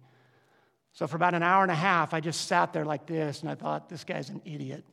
So, 0.93 1.09
for 1.09 1.17
about 1.17 1.35
an 1.35 1.43
hour 1.43 1.63
and 1.63 1.73
a 1.73 1.77
half, 1.77 2.15
I 2.15 2.21
just 2.21 2.47
sat 2.47 2.73
there 2.73 2.85
like 2.85 3.07
this, 3.07 3.41
and 3.41 3.51
I 3.51 3.57
thought, 3.57 3.89
this 3.89 4.05
guy's 4.05 4.31
an 4.31 4.41
idiot. 4.45 4.85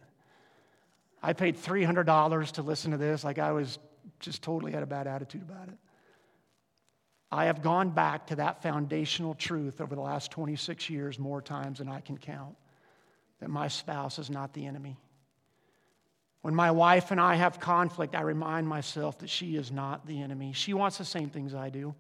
I 1.22 1.34
paid 1.34 1.58
$300 1.58 2.52
to 2.54 2.62
listen 2.62 2.92
to 2.92 2.98
this, 2.98 3.24
like 3.24 3.40
I 3.40 3.52
was 3.52 3.80
just 4.20 4.42
totally 4.42 4.72
had 4.72 4.84
a 4.84 4.88
bad 4.88 5.08
attitude 5.08 5.42
about 5.42 5.68
it. 5.68 5.78
I 7.32 7.46
have 7.46 7.62
gone 7.62 7.92
back 7.92 8.28
to 8.28 8.38
that 8.38 8.64
foundational 8.64 9.36
truth 9.36 9.82
over 9.82 9.94
the 9.94 10.02
last 10.02 10.32
26 10.32 10.90
years 10.90 11.20
more 11.20 11.42
times 11.42 11.78
than 11.78 11.88
I 11.88 12.02
can 12.02 12.18
count 12.18 12.56
that 13.40 13.50
my 13.50 13.68
spouse 13.68 14.20
is 14.20 14.30
not 14.30 14.54
the 14.54 14.66
enemy. 14.66 14.98
When 16.42 16.56
my 16.56 16.72
wife 16.72 17.12
and 17.12 17.20
I 17.20 17.36
have 17.36 17.60
conflict, 17.60 18.16
I 18.16 18.22
remind 18.22 18.68
myself 18.68 19.20
that 19.20 19.30
she 19.30 19.56
is 19.56 19.72
not 19.72 20.08
the 20.08 20.22
enemy. 20.22 20.54
She 20.54 20.74
wants 20.74 20.98
the 20.98 21.06
same 21.06 21.30
things 21.30 21.54
I 21.54 21.70
do. 21.70 21.94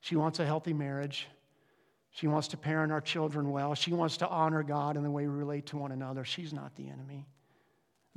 She 0.00 0.16
wants 0.16 0.38
a 0.38 0.46
healthy 0.46 0.72
marriage. 0.72 1.26
She 2.10 2.28
wants 2.28 2.48
to 2.48 2.56
parent 2.56 2.92
our 2.92 3.00
children 3.00 3.50
well. 3.50 3.74
She 3.74 3.92
wants 3.92 4.18
to 4.18 4.28
honor 4.28 4.62
God 4.62 4.96
in 4.96 5.02
the 5.02 5.10
way 5.10 5.26
we 5.26 5.34
relate 5.34 5.66
to 5.66 5.76
one 5.76 5.92
another. 5.92 6.24
She's 6.24 6.52
not 6.52 6.74
the 6.76 6.88
enemy. 6.88 7.26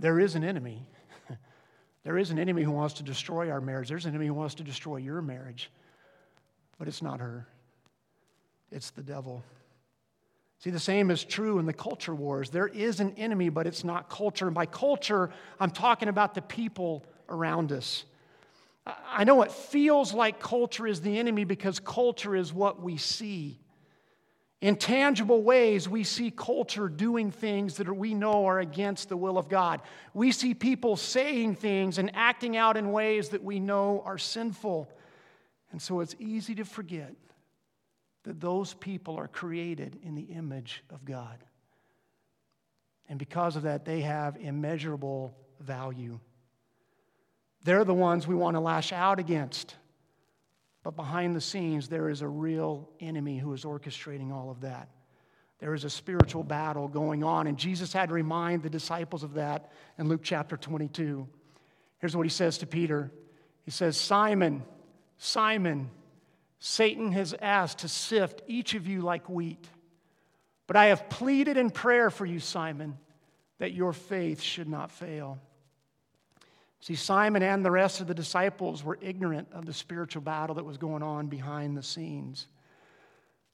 There 0.02 0.20
is 0.20 0.34
an 0.34 0.44
enemy. 0.44 0.84
there 2.04 2.18
is 2.18 2.32
an 2.32 2.40
enemy 2.40 2.64
who 2.64 2.72
wants 2.72 2.96
to 2.96 3.04
destroy 3.04 3.52
our 3.52 3.62
marriage. 3.62 3.88
There's 3.88 4.06
an 4.06 4.10
enemy 4.10 4.26
who 4.26 4.34
wants 4.34 4.56
to 4.56 4.64
destroy 4.64 4.98
your 4.98 5.22
marriage. 5.22 5.70
But 6.80 6.88
it's 6.88 7.04
not 7.04 7.20
her, 7.20 7.48
it's 8.72 8.90
the 8.90 9.04
devil. 9.04 9.44
See, 10.58 10.72
the 10.72 10.80
same 10.80 11.12
is 11.12 11.24
true 11.24 11.60
in 11.60 11.66
the 11.68 11.74
culture 11.74 12.14
wars. 12.14 12.50
There 12.50 12.68
is 12.68 13.00
an 13.00 13.14
enemy, 13.18 13.50
but 13.50 13.68
it's 13.68 13.84
not 13.84 14.10
culture. 14.10 14.48
And 14.48 14.54
by 14.56 14.66
culture, 14.66 15.30
I'm 15.60 15.72
talking 15.72 16.08
about 16.08 16.34
the 16.36 16.42
people 16.42 17.04
around 17.30 17.72
us. 17.72 18.06
I 18.86 19.24
know 19.24 19.44
it 19.44 19.52
feels 19.52 20.14
like 20.14 20.40
culture 20.40 20.88
is 20.88 21.02
the 21.02 21.18
enemy 21.18 21.46
because 21.46 21.80
culture 21.80 22.36
is 22.36 22.52
what 22.52 22.82
we 22.82 22.98
see. 22.98 23.60
In 24.62 24.76
tangible 24.76 25.42
ways, 25.42 25.90
we 25.90 26.04
see 26.04 26.30
culture 26.30 26.88
doing 26.88 27.32
things 27.32 27.78
that 27.78 27.92
we 27.92 28.14
know 28.14 28.46
are 28.46 28.60
against 28.60 29.10
the 29.10 29.18
will 29.18 29.40
of 29.40 29.50
God. 29.50 29.82
We 30.14 30.32
see 30.32 30.54
people 30.54 30.96
saying 30.96 31.56
things 31.56 31.98
and 31.98 32.12
acting 32.14 32.56
out 32.56 32.78
in 32.78 32.92
ways 32.92 33.30
that 33.30 33.44
we 33.44 33.60
know 33.60 34.04
are 34.06 34.20
sinful. 34.20 34.88
And 35.72 35.82
so 35.82 36.00
it's 36.02 36.16
easy 36.20 36.54
to 36.56 36.64
forget 36.64 37.16
that 38.24 38.40
those 38.40 38.76
people 38.76 39.18
are 39.18 39.28
created 39.28 40.00
in 40.04 40.14
the 40.14 40.22
image 40.22 40.84
of 40.92 41.06
God. 41.06 41.44
And 43.10 43.18
because 43.18 43.56
of 43.56 43.64
that, 43.64 43.84
they 43.84 44.02
have 44.02 44.38
immeasurable 44.38 45.36
value. 45.60 46.20
They're 47.64 47.84
the 47.84 47.96
ones 47.96 48.28
we 48.28 48.36
want 48.36 48.56
to 48.56 48.62
lash 48.62 48.92
out 48.92 49.18
against. 49.18 49.76
But 50.84 50.96
behind 50.96 51.36
the 51.36 51.42
scenes, 51.42 51.88
there 51.88 52.10
is 52.10 52.22
a 52.22 52.28
real 52.28 52.90
enemy 53.00 53.38
who 53.38 53.54
is 53.54 53.64
orchestrating 53.64 54.32
all 54.32 54.50
of 54.50 54.62
that. 54.62 54.90
There 55.60 55.76
is 55.76 55.84
a 55.84 55.90
spiritual 55.92 56.44
battle 56.44 56.88
going 56.88 57.24
on, 57.24 57.46
and 57.46 57.58
Jesus 57.58 57.94
had 57.94 58.10
to 58.10 58.16
remind 58.16 58.64
the 58.64 58.70
disciples 58.70 59.24
of 59.24 59.36
that 59.36 59.72
in 60.00 60.10
Luke 60.10 60.22
chapter 60.24 60.58
22. 60.58 61.28
Here's 62.00 62.16
what 62.16 62.26
he 62.26 62.32
says 62.32 62.58
to 62.60 62.68
Peter 62.68 63.12
He 63.64 63.72
says, 63.72 63.96
Simon, 63.96 64.64
Simon, 65.18 65.92
Satan 66.58 67.12
has 67.12 67.36
asked 67.40 67.80
to 67.80 67.88
sift 67.88 68.42
each 68.48 68.74
of 68.74 68.88
you 68.88 69.02
like 69.02 69.30
wheat. 69.30 69.68
But 70.66 70.78
I 70.78 70.86
have 70.86 71.10
pleaded 71.10 71.58
in 71.58 71.70
prayer 71.70 72.10
for 72.10 72.26
you, 72.26 72.40
Simon, 72.40 72.98
that 73.60 73.74
your 73.74 73.94
faith 73.94 74.42
should 74.42 74.68
not 74.68 74.90
fail. 74.90 75.38
See, 76.82 76.96
Simon 76.96 77.44
and 77.44 77.64
the 77.64 77.72
rest 77.72 78.02
of 78.02 78.08
the 78.08 78.14
disciples 78.16 78.84
were 78.84 78.98
ignorant 79.02 79.48
of 79.54 79.66
the 79.66 79.74
spiritual 79.74 80.24
battle 80.24 80.56
that 80.56 80.66
was 80.66 80.78
going 80.78 81.04
on 81.04 81.28
behind 81.28 81.78
the 81.78 81.84
scenes. 81.84 82.48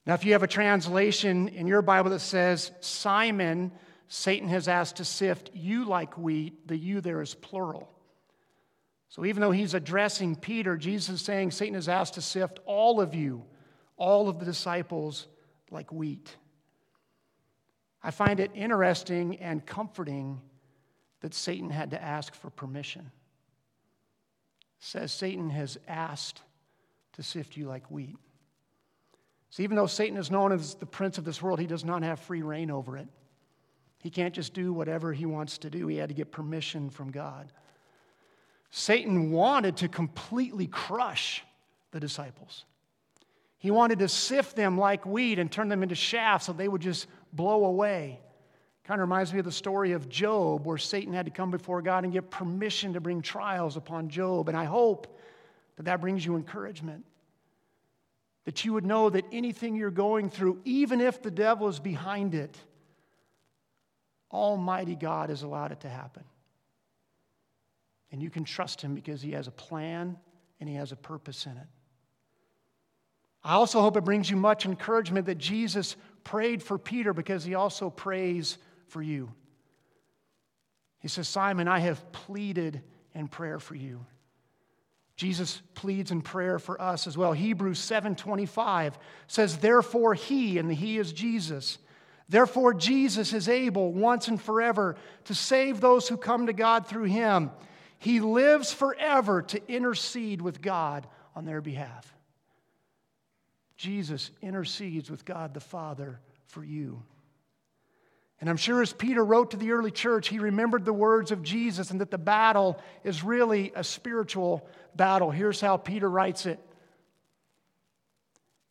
Now, 0.06 0.14
if 0.14 0.24
you 0.24 0.32
have 0.32 0.44
a 0.44 0.48
translation 0.48 1.50
in 1.50 1.68
your 1.68 1.82
Bible 1.82 2.12
that 2.12 2.20
says, 2.20 2.72
Simon, 2.80 3.74
Satan 4.08 4.48
has 4.48 4.70
asked 4.70 4.96
to 4.98 5.06
sift 5.06 5.52
you 5.54 5.84
like 5.84 6.18
wheat, 6.18 6.70
the 6.70 6.78
you 6.78 7.02
there 7.02 7.22
is 7.22 7.36
plural. 7.36 7.92
So 9.10 9.26
even 9.26 9.42
though 9.42 9.52
he's 9.52 9.74
addressing 9.74 10.38
Peter, 10.38 10.78
Jesus 10.78 11.16
is 11.16 11.22
saying 11.22 11.52
Satan 11.52 11.76
has 11.76 11.90
asked 11.90 12.14
to 12.14 12.22
sift 12.22 12.60
all 12.66 13.02
of 13.02 13.14
you, 13.14 13.44
all 13.98 14.30
of 14.30 14.40
the 14.40 14.46
disciples, 14.46 15.28
like 15.70 15.92
wheat. 15.92 16.34
I 18.02 18.12
find 18.12 18.40
it 18.40 18.52
interesting 18.54 19.36
and 19.38 19.66
comforting 19.66 20.40
that 21.20 21.34
Satan 21.34 21.70
had 21.70 21.92
to 21.92 22.02
ask 22.02 22.34
for 22.34 22.50
permission. 22.50 23.12
Says 24.80 25.12
Satan 25.12 25.50
has 25.50 25.78
asked 25.88 26.42
to 27.14 27.24
sift 27.24 27.58
you 27.58 27.68
like 27.68 27.90
wheat. 27.90 28.18
So 29.50 29.64
even 29.64 29.76
though 29.76 29.88
Satan 29.88 30.18
is 30.18 30.30
known 30.30 30.52
as 30.52 30.76
the 30.76 30.86
prince 30.86 31.18
of 31.18 31.26
this 31.26 31.42
world, 31.42 31.60
he 31.60 31.68
does 31.68 31.84
not 31.84 32.04
have 32.04 32.20
free 32.20 32.42
rein 32.42 32.70
over 32.70 32.98
it. 32.98 33.08
He 34.04 34.10
can't 34.10 34.34
just 34.34 34.54
do 34.54 34.72
whatever 34.72 35.14
he 35.14 35.26
wants 35.26 35.58
to 35.60 35.70
do. 35.70 35.88
He 35.88 35.98
had 35.98 36.10
to 36.10 36.16
get 36.16 36.32
permission 36.32 36.90
from 36.90 37.12
God. 37.12 37.52
Satan 38.70 39.32
wanted 39.32 39.78
to 39.78 39.88
completely 39.88 40.68
crush 40.68 41.44
the 41.92 42.00
disciples. 42.00 42.66
He 43.58 43.72
wanted 43.72 44.00
to 44.00 44.08
sift 44.08 44.56
them 44.56 44.78
like 44.78 45.06
wheat 45.06 45.40
and 45.40 45.52
turn 45.52 45.70
them 45.70 45.82
into 45.82 45.96
shafts 45.96 46.46
so 46.46 46.54
they 46.54 46.68
would 46.68 46.82
just 46.82 47.08
blow 47.34 47.66
away. 47.66 48.20
Kind 48.88 49.02
of 49.02 49.08
reminds 49.08 49.34
me 49.34 49.40
of 49.40 49.46
the 49.46 49.52
story 49.52 49.92
of 49.92 50.08
Job, 50.08 50.66
where 50.66 50.78
Satan 50.78 51.14
had 51.14 51.26
to 51.26 51.32
come 51.32 51.52
before 51.52 51.82
God 51.82 52.06
and 52.06 52.14
get 52.14 52.30
permission 52.32 52.94
to 52.94 53.02
bring 53.02 53.22
trials 53.22 53.76
upon 53.76 54.08
Job. 54.08 54.48
And 54.48 54.58
I 54.58 54.64
hope 54.64 55.20
that 55.76 55.84
that 55.84 56.00
brings 56.00 56.26
you 56.26 56.38
encouragement. 56.38 57.04
that 58.48 58.64
you 58.64 58.72
would 58.72 58.86
know 58.86 59.10
that 59.10 59.26
anything 59.34 59.76
you're 59.76 59.92
going 59.92 60.30
through, 60.30 60.58
even 60.64 61.02
if 61.02 61.22
the 61.22 61.30
devil 61.30 61.68
is 61.68 61.82
behind 61.82 62.34
it, 62.34 62.58
Almighty 64.32 64.96
God 64.96 65.28
has 65.28 65.44
allowed 65.44 65.74
it 65.74 65.82
to 65.82 65.90
happen. 65.90 66.24
And 68.10 68.22
you 68.22 68.30
can 68.30 68.46
trust 68.46 68.82
Him 68.82 68.96
because 68.96 69.22
He 69.22 69.34
has 69.34 69.50
a 69.50 69.52
plan 69.52 70.16
and 70.62 70.70
He 70.70 70.76
has 70.76 70.94
a 70.94 70.96
purpose 70.96 71.46
in 71.46 71.58
it. 71.58 71.68
I 73.44 73.56
also 73.56 73.82
hope 73.82 73.98
it 73.98 74.06
brings 74.06 74.30
you 74.30 74.38
much 74.38 74.66
encouragement 74.66 75.26
that 75.26 75.40
Jesus 75.40 75.98
prayed 76.24 76.64
for 76.64 76.78
Peter 76.78 77.12
because 77.14 77.44
He 77.44 77.54
also 77.54 77.90
prays 77.90 78.58
for 78.88 79.02
you. 79.02 79.32
He 81.00 81.08
says, 81.08 81.28
Simon, 81.28 81.68
I 81.68 81.80
have 81.80 82.12
pleaded 82.12 82.82
in 83.14 83.28
prayer 83.28 83.60
for 83.60 83.76
you. 83.76 84.06
Jesus 85.16 85.62
pleads 85.74 86.12
in 86.12 86.22
prayer 86.22 86.60
for 86.60 86.80
us 86.80 87.08
as 87.08 87.18
well. 87.18 87.34
Hebrews 87.34 87.80
7:25 87.80 88.98
says, 89.26 89.58
"Therefore 89.58 90.14
he, 90.14 90.60
and 90.60 90.70
the 90.70 90.76
he 90.76 91.00
is 91.00 91.12
Jesus, 91.12 91.80
therefore 92.30 92.76
Jesus 92.76 93.34
is 93.34 93.50
able 93.50 93.92
once 93.94 94.28
and 94.28 94.40
forever 94.40 94.96
to 95.26 95.34
save 95.34 95.82
those 95.82 96.08
who 96.08 96.18
come 96.18 96.46
to 96.46 96.54
God 96.54 96.86
through 96.86 97.06
him. 97.06 97.50
He 97.98 98.20
lives 98.20 98.72
forever 98.72 99.42
to 99.42 99.72
intercede 99.72 100.40
with 100.40 100.62
God 100.62 101.08
on 101.36 101.46
their 101.46 101.62
behalf." 101.62 102.16
Jesus 103.76 104.30
intercedes 104.42 105.10
with 105.10 105.26
God 105.26 105.56
the 105.56 105.60
Father 105.60 106.20
for 106.46 106.64
you. 106.64 107.04
And 108.40 108.50
I'm 108.50 108.58
sure 108.58 108.82
as 108.82 108.94
Peter 108.94 109.26
wrote 109.26 109.52
to 109.52 109.58
the 109.58 109.72
early 109.72 109.90
church, 109.90 110.28
he 110.28 110.38
remembered 110.40 110.86
the 110.86 110.94
words 110.94 111.32
of 111.32 111.42
Jesus 111.42 111.90
and 111.90 112.02
that 112.02 112.12
the 112.12 112.20
battle 112.20 112.80
is 113.04 113.24
really 113.24 113.72
a 113.76 113.84
spiritual 113.84 114.68
battle. 114.96 115.32
Here's 115.32 115.60
how 115.60 115.78
Peter 115.78 116.10
writes 116.10 116.46
it 116.46 116.60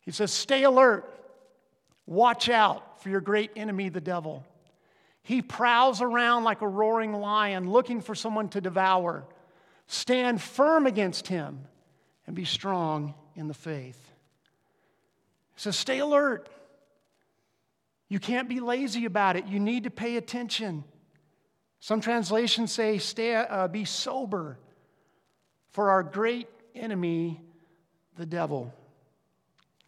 He 0.01 0.11
says, 0.11 0.31
Stay 0.31 0.63
alert, 0.63 1.05
watch 2.05 2.47
out 2.47 3.01
for 3.01 3.09
your 3.09 3.21
great 3.21 3.51
enemy, 3.55 3.89
the 3.89 4.01
devil. 4.01 4.45
He 5.21 5.41
prowls 5.41 6.01
around 6.01 6.45
like 6.45 6.61
a 6.61 6.67
roaring 6.67 7.11
lion 7.11 7.69
looking 7.69 7.99
for 7.99 8.15
someone 8.15 8.47
to 8.49 8.61
devour. 8.61 9.25
Stand 9.87 10.41
firm 10.41 10.85
against 10.85 11.27
him 11.27 11.59
and 12.25 12.33
be 12.33 12.45
strong 12.45 13.13
in 13.35 13.49
the 13.49 13.53
faith. 13.53 13.99
He 15.55 15.61
says, 15.61 15.75
Stay 15.75 15.99
alert. 15.99 16.47
You 18.09 18.19
can't 18.19 18.47
be 18.47 18.59
lazy 18.59 19.05
about 19.05 19.35
it. 19.35 19.47
You 19.47 19.59
need 19.59 19.83
to 19.83 19.89
pay 19.89 20.17
attention. 20.17 20.83
Some 21.79 22.01
translations 22.01 22.71
say, 22.71 22.97
stay, 22.97 23.35
uh, 23.35 23.67
be 23.67 23.85
sober 23.85 24.57
for 25.71 25.89
our 25.91 26.03
great 26.03 26.47
enemy, 26.73 27.41
the 28.15 28.25
devil. 28.25 28.73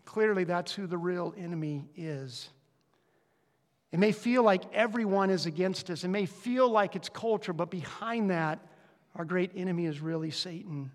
Clearly, 0.06 0.44
that's 0.44 0.74
who 0.74 0.86
the 0.86 0.98
real 0.98 1.34
enemy 1.38 1.86
is. 1.96 2.50
It 3.92 4.00
may 4.00 4.12
feel 4.12 4.44
like 4.44 4.64
everyone 4.74 5.30
is 5.30 5.46
against 5.46 5.90
us, 5.90 6.04
it 6.04 6.10
may 6.10 6.26
feel 6.26 6.70
like 6.70 6.96
it's 6.96 7.10
culture, 7.10 7.54
but 7.54 7.72
behind 7.72 8.30
that, 8.30 8.60
our 9.16 9.26
great 9.26 9.52
enemy 9.56 9.86
is 9.86 10.00
really 10.00 10.30
Satan. 10.30 10.92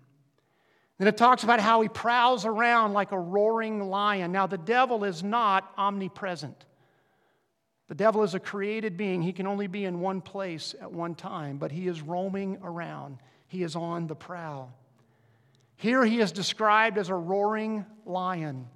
Then 0.97 1.09
it 1.09 1.17
talks 1.17 1.43
about 1.43 1.59
how 1.59 1.81
he 1.81 1.89
prowls 1.89 2.45
around 2.45 2.93
like 2.93 3.11
a 3.11 3.19
roaring 3.19 3.89
lion. 3.89 4.31
Now, 4.31 4.47
the 4.47 4.57
devil 4.57 5.03
is 5.03 5.23
not 5.23 5.69
omnipresent. 5.77 6.65
The 7.87 7.95
devil 7.95 8.23
is 8.23 8.33
a 8.33 8.39
created 8.39 8.97
being. 8.97 9.21
He 9.21 9.33
can 9.33 9.45
only 9.45 9.67
be 9.67 9.85
in 9.85 9.99
one 9.99 10.21
place 10.21 10.73
at 10.81 10.91
one 10.91 11.15
time, 11.15 11.57
but 11.57 11.71
he 11.71 11.87
is 11.87 12.01
roaming 12.01 12.57
around. 12.63 13.19
He 13.47 13.63
is 13.63 13.75
on 13.75 14.07
the 14.07 14.15
prowl. 14.15 14.73
Here 15.77 16.03
he 16.03 16.19
is 16.19 16.31
described 16.31 16.97
as 16.97 17.09
a 17.09 17.15
roaring 17.15 17.85
lion. 18.05 18.67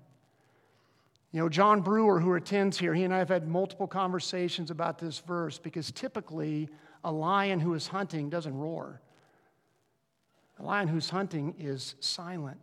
You 1.31 1.41
know, 1.41 1.49
John 1.49 1.81
Brewer, 1.81 2.19
who 2.19 2.33
attends 2.35 2.77
here, 2.77 2.93
he 2.93 3.03
and 3.03 3.13
I 3.13 3.19
have 3.19 3.29
had 3.29 3.47
multiple 3.47 3.87
conversations 3.87 4.71
about 4.71 4.97
this 4.97 5.19
verse 5.19 5.57
because 5.57 5.91
typically 5.91 6.69
a 7.03 7.11
lion 7.11 7.59
who 7.59 7.73
is 7.75 7.87
hunting 7.87 8.29
doesn't 8.29 8.55
roar. 8.55 9.01
A 10.59 10.63
lion 10.63 10.87
who's 10.87 11.09
hunting 11.09 11.55
is 11.57 11.95
silent. 11.99 12.59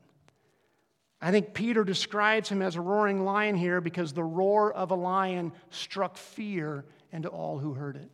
I 1.21 1.31
think 1.31 1.55
Peter 1.55 1.83
describes 1.83 2.49
him 2.49 2.61
as 2.61 2.77
a 2.77 2.81
roaring 2.81 3.25
lion 3.25 3.57
here 3.57 3.81
because 3.81 4.13
the 4.13 4.25
roar 4.25 4.73
of 4.73 4.91
a 4.91 4.95
lion 4.95 5.53
struck 5.71 6.17
fear 6.17 6.85
into 7.11 7.29
all 7.29 7.59
who 7.59 7.73
heard 7.73 7.97
it. 7.97 8.11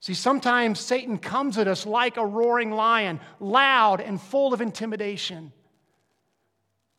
See, 0.00 0.14
sometimes 0.14 0.80
Satan 0.80 1.18
comes 1.18 1.58
at 1.58 1.68
us 1.68 1.84
like 1.84 2.16
a 2.16 2.24
roaring 2.24 2.70
lion, 2.70 3.20
loud 3.40 4.00
and 4.00 4.20
full 4.20 4.54
of 4.54 4.60
intimidation. 4.60 5.52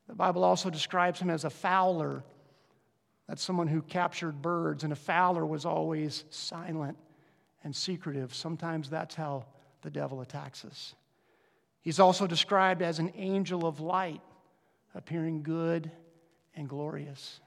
The 0.07 0.15
Bible 0.15 0.43
also 0.43 0.69
describes 0.69 1.19
him 1.19 1.29
as 1.29 1.43
a 1.43 1.49
fowler. 1.49 2.23
That's 3.27 3.41
someone 3.41 3.67
who 3.67 3.81
captured 3.81 4.41
birds, 4.41 4.83
and 4.83 4.93
a 4.93 4.97
fowler 4.97 5.45
was 5.45 5.65
always 5.65 6.23
silent 6.29 6.97
and 7.63 7.75
secretive. 7.75 8.33
Sometimes 8.33 8.89
that's 8.89 9.15
how 9.15 9.45
the 9.81 9.89
devil 9.89 10.21
attacks 10.21 10.63
us. 10.65 10.95
He's 11.81 11.99
also 11.99 12.27
described 12.27 12.81
as 12.81 12.99
an 12.99 13.13
angel 13.15 13.65
of 13.65 13.79
light 13.79 14.21
appearing 14.95 15.43
good 15.43 15.91
and 16.55 16.67
glorious. 16.67 17.39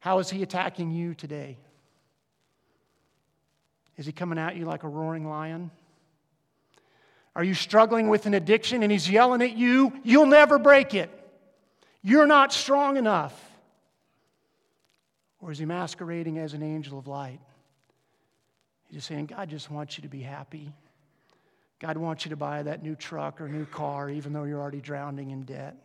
How 0.00 0.18
is 0.18 0.30
he 0.30 0.42
attacking 0.42 0.90
you 0.90 1.14
today? 1.14 1.56
Is 3.96 4.06
he 4.06 4.12
coming 4.12 4.38
at 4.38 4.56
you 4.56 4.64
like 4.64 4.84
a 4.84 4.88
roaring 4.88 5.28
lion? 5.28 5.70
Are 7.34 7.44
you 7.44 7.54
struggling 7.54 8.08
with 8.08 8.26
an 8.26 8.34
addiction 8.34 8.82
and 8.82 8.90
he's 8.90 9.08
yelling 9.08 9.42
at 9.42 9.56
you? 9.56 9.92
You'll 10.02 10.26
never 10.26 10.58
break 10.58 10.94
it. 10.94 11.10
You're 12.02 12.26
not 12.26 12.52
strong 12.52 12.96
enough. 12.96 13.44
Or 15.40 15.52
is 15.52 15.58
he 15.58 15.64
masquerading 15.64 16.38
as 16.38 16.52
an 16.52 16.62
angel 16.62 16.98
of 16.98 17.06
light? 17.06 17.40
He's 18.86 18.96
just 18.96 19.08
saying, 19.08 19.26
God 19.26 19.50
just 19.50 19.70
wants 19.70 19.98
you 19.98 20.02
to 20.02 20.08
be 20.08 20.22
happy. 20.22 20.72
God 21.80 21.96
wants 21.96 22.24
you 22.24 22.30
to 22.30 22.36
buy 22.36 22.62
that 22.62 22.82
new 22.82 22.96
truck 22.96 23.40
or 23.40 23.48
new 23.48 23.64
car, 23.64 24.10
even 24.10 24.32
though 24.32 24.44
you're 24.44 24.60
already 24.60 24.80
drowning 24.80 25.30
in 25.30 25.42
debt. 25.42 25.76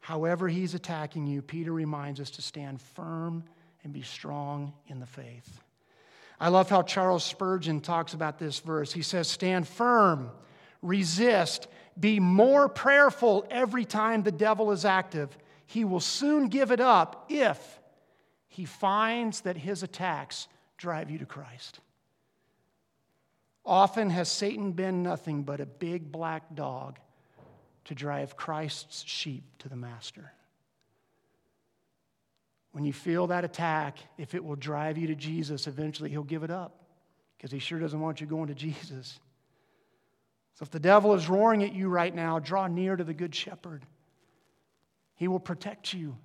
However, 0.00 0.48
he's 0.48 0.74
attacking 0.74 1.26
you, 1.26 1.42
Peter 1.42 1.72
reminds 1.72 2.20
us 2.20 2.30
to 2.30 2.42
stand 2.42 2.80
firm 2.80 3.44
and 3.84 3.92
be 3.92 4.02
strong 4.02 4.72
in 4.88 4.98
the 4.98 5.06
faith. 5.06 5.60
I 6.40 6.48
love 6.48 6.70
how 6.70 6.82
Charles 6.82 7.22
Spurgeon 7.22 7.80
talks 7.80 8.14
about 8.14 8.38
this 8.38 8.60
verse. 8.60 8.92
He 8.92 9.02
says, 9.02 9.28
Stand 9.28 9.68
firm, 9.68 10.30
resist, 10.80 11.68
be 11.98 12.18
more 12.18 12.68
prayerful 12.68 13.46
every 13.50 13.84
time 13.84 14.22
the 14.22 14.32
devil 14.32 14.72
is 14.72 14.84
active. 14.84 15.36
He 15.66 15.84
will 15.84 16.00
soon 16.00 16.48
give 16.48 16.72
it 16.72 16.80
up 16.80 17.26
if 17.28 17.78
he 18.48 18.64
finds 18.64 19.42
that 19.42 19.56
his 19.56 19.82
attacks 19.82 20.48
drive 20.78 21.10
you 21.10 21.18
to 21.18 21.26
Christ. 21.26 21.78
Often 23.64 24.10
has 24.10 24.30
Satan 24.30 24.72
been 24.72 25.02
nothing 25.02 25.42
but 25.42 25.60
a 25.60 25.66
big 25.66 26.10
black 26.10 26.54
dog 26.54 26.98
to 27.84 27.94
drive 27.94 28.36
Christ's 28.36 29.04
sheep 29.06 29.44
to 29.58 29.68
the 29.68 29.76
master. 29.76 30.32
When 32.72 32.84
you 32.84 32.92
feel 32.92 33.26
that 33.28 33.44
attack, 33.44 33.98
if 34.16 34.34
it 34.34 34.44
will 34.44 34.56
drive 34.56 34.96
you 34.96 35.08
to 35.08 35.14
Jesus, 35.14 35.66
eventually 35.66 36.10
he'll 36.10 36.22
give 36.22 36.44
it 36.44 36.50
up 36.50 36.84
because 37.36 37.50
he 37.50 37.58
sure 37.58 37.78
doesn't 37.78 38.00
want 38.00 38.20
you 38.20 38.26
going 38.26 38.48
to 38.48 38.54
Jesus. 38.54 39.18
So 40.54 40.62
if 40.62 40.70
the 40.70 40.80
devil 40.80 41.14
is 41.14 41.28
roaring 41.28 41.64
at 41.64 41.72
you 41.72 41.88
right 41.88 42.14
now, 42.14 42.38
draw 42.38 42.66
near 42.66 42.96
to 42.96 43.04
the 43.04 43.14
good 43.14 43.34
shepherd. 43.34 43.84
He 45.16 45.26
will 45.26 45.40
protect 45.40 45.92
you. 45.92 46.16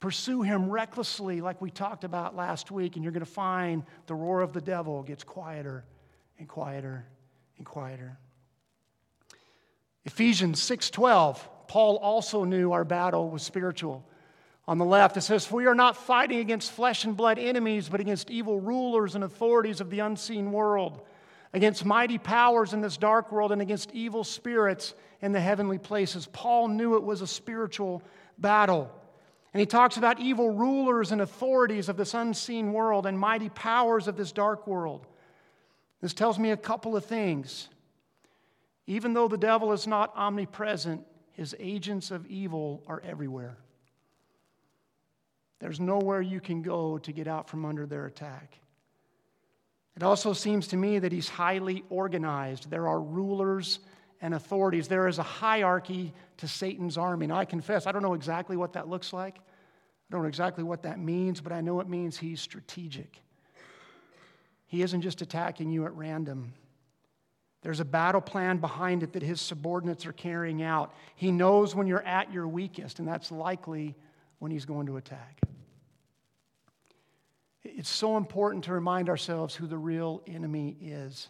Pursue 0.00 0.42
him 0.42 0.68
recklessly, 0.68 1.40
like 1.40 1.62
we 1.62 1.70
talked 1.70 2.04
about 2.04 2.34
last 2.36 2.70
week, 2.70 2.96
and 2.96 3.04
you're 3.04 3.12
going 3.12 3.24
to 3.24 3.30
find 3.30 3.84
the 4.06 4.14
roar 4.14 4.40
of 4.40 4.52
the 4.52 4.60
devil 4.60 5.02
gets 5.02 5.24
quieter 5.24 5.84
and 6.38 6.48
quieter 6.48 7.06
and 7.58 7.66
quieter. 7.66 8.18
Ephesians 10.04 10.60
6:12, 10.60 11.48
Paul 11.66 11.96
also 11.96 12.44
knew 12.44 12.72
our 12.72 12.84
battle 12.84 13.30
was 13.30 13.42
spiritual. 13.42 14.04
On 14.66 14.78
the 14.78 14.84
left, 14.84 15.16
it 15.16 15.22
says, 15.22 15.44
For 15.44 15.56
we 15.56 15.66
are 15.66 15.74
not 15.74 15.96
fighting 15.96 16.38
against 16.38 16.72
flesh 16.72 17.04
and 17.04 17.16
blood 17.16 17.38
enemies, 17.38 17.88
but 17.88 18.00
against 18.00 18.30
evil 18.30 18.60
rulers 18.60 19.14
and 19.14 19.22
authorities 19.22 19.80
of 19.80 19.90
the 19.90 20.00
unseen 20.00 20.52
world, 20.52 21.02
against 21.52 21.84
mighty 21.84 22.16
powers 22.16 22.72
in 22.72 22.80
this 22.80 22.96
dark 22.96 23.30
world, 23.30 23.52
and 23.52 23.60
against 23.60 23.92
evil 23.92 24.24
spirits 24.24 24.94
in 25.20 25.32
the 25.32 25.40
heavenly 25.40 25.78
places. 25.78 26.26
Paul 26.32 26.68
knew 26.68 26.96
it 26.96 27.02
was 27.02 27.20
a 27.20 27.26
spiritual 27.26 28.02
battle. 28.38 28.90
And 29.52 29.60
he 29.60 29.66
talks 29.66 29.96
about 29.96 30.18
evil 30.18 30.50
rulers 30.50 31.12
and 31.12 31.20
authorities 31.20 31.88
of 31.88 31.96
this 31.96 32.14
unseen 32.14 32.72
world 32.72 33.06
and 33.06 33.18
mighty 33.18 33.50
powers 33.50 34.08
of 34.08 34.16
this 34.16 34.32
dark 34.32 34.66
world. 34.66 35.06
This 36.04 36.12
tells 36.12 36.38
me 36.38 36.50
a 36.50 36.56
couple 36.58 36.98
of 36.98 37.06
things. 37.06 37.70
Even 38.86 39.14
though 39.14 39.26
the 39.26 39.38
devil 39.38 39.72
is 39.72 39.86
not 39.86 40.12
omnipresent, 40.14 41.02
his 41.32 41.56
agents 41.58 42.10
of 42.10 42.26
evil 42.26 42.82
are 42.86 43.00
everywhere. 43.06 43.56
There's 45.60 45.80
nowhere 45.80 46.20
you 46.20 46.42
can 46.42 46.60
go 46.60 46.98
to 46.98 47.10
get 47.10 47.26
out 47.26 47.48
from 47.48 47.64
under 47.64 47.86
their 47.86 48.04
attack. 48.04 48.58
It 49.96 50.02
also 50.02 50.34
seems 50.34 50.66
to 50.68 50.76
me 50.76 50.98
that 50.98 51.10
he's 51.10 51.30
highly 51.30 51.84
organized. 51.88 52.68
There 52.68 52.86
are 52.86 53.00
rulers 53.00 53.78
and 54.20 54.34
authorities. 54.34 54.88
There 54.88 55.08
is 55.08 55.18
a 55.18 55.22
hierarchy 55.22 56.12
to 56.36 56.46
Satan's 56.46 56.98
army. 56.98 57.28
Now, 57.28 57.38
I 57.38 57.46
confess, 57.46 57.86
I 57.86 57.92
don't 57.92 58.02
know 58.02 58.12
exactly 58.12 58.58
what 58.58 58.74
that 58.74 58.90
looks 58.90 59.14
like. 59.14 59.38
I 59.38 60.12
don't 60.12 60.20
know 60.20 60.28
exactly 60.28 60.64
what 60.64 60.82
that 60.82 60.98
means, 60.98 61.40
but 61.40 61.50
I 61.50 61.62
know 61.62 61.80
it 61.80 61.88
means 61.88 62.18
he's 62.18 62.42
strategic. 62.42 63.22
He 64.74 64.82
isn't 64.82 65.02
just 65.02 65.22
attacking 65.22 65.70
you 65.70 65.84
at 65.84 65.94
random. 65.94 66.52
There's 67.62 67.78
a 67.78 67.84
battle 67.84 68.20
plan 68.20 68.58
behind 68.58 69.04
it 69.04 69.12
that 69.12 69.22
his 69.22 69.40
subordinates 69.40 70.04
are 70.04 70.12
carrying 70.12 70.64
out. 70.64 70.92
He 71.14 71.30
knows 71.30 71.76
when 71.76 71.86
you're 71.86 72.02
at 72.02 72.32
your 72.32 72.48
weakest, 72.48 72.98
and 72.98 73.06
that's 73.06 73.30
likely 73.30 73.94
when 74.40 74.50
he's 74.50 74.64
going 74.64 74.86
to 74.86 74.96
attack. 74.96 75.40
It's 77.62 77.88
so 77.88 78.16
important 78.16 78.64
to 78.64 78.72
remind 78.72 79.08
ourselves 79.08 79.54
who 79.54 79.68
the 79.68 79.78
real 79.78 80.22
enemy 80.26 80.76
is. 80.80 81.28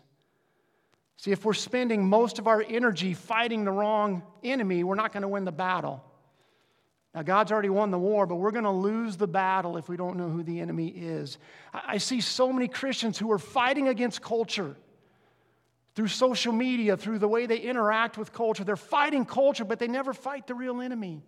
See, 1.18 1.30
if 1.30 1.44
we're 1.44 1.52
spending 1.52 2.09
most 2.09 2.38
of 2.38 2.46
our 2.46 2.64
energy 2.66 3.12
fighting 3.12 3.64
the 3.64 3.72
wrong 3.72 4.22
enemy, 4.42 4.85
we're 4.85 4.94
not 4.94 5.12
going 5.12 5.20
to 5.20 5.28
win 5.28 5.44
the 5.44 5.52
battle. 5.52 6.02
Now, 7.14 7.22
God's 7.22 7.53
already 7.53 7.68
won 7.68 7.92
the 7.92 7.98
war, 7.98 8.27
but 8.27 8.37
we're 8.37 8.50
going 8.50 8.64
to 8.64 8.70
lose 8.70 9.16
the 9.16 9.29
battle 9.29 9.77
if 9.77 9.88
we 9.88 9.96
don't 9.96 10.16
know 10.16 10.29
who 10.29 10.42
the 10.42 10.59
enemy 10.61 10.88
is. 10.88 11.38
I 11.72 11.98
see 11.98 12.20
so 12.20 12.53
many 12.53 12.66
Christians 12.66 13.18
who 13.18 13.31
are 13.31 13.38
fighting 13.38 13.87
against 13.87 14.20
culture 14.20 14.77
through 15.94 16.09
social 16.09 16.53
media, 16.53 16.96
through 16.96 17.20
the 17.20 17.29
way 17.29 17.46
they 17.46 17.59
interact 17.59 18.18
with 18.18 18.33
culture. 18.33 18.64
They're 18.64 18.77
fighting 18.77 19.24
culture, 19.24 19.64
but 19.64 19.79
they 19.79 19.87
never 19.87 20.12
fight 20.12 20.48
the 20.48 20.55
real 20.55 20.81
enemy. 20.81 21.22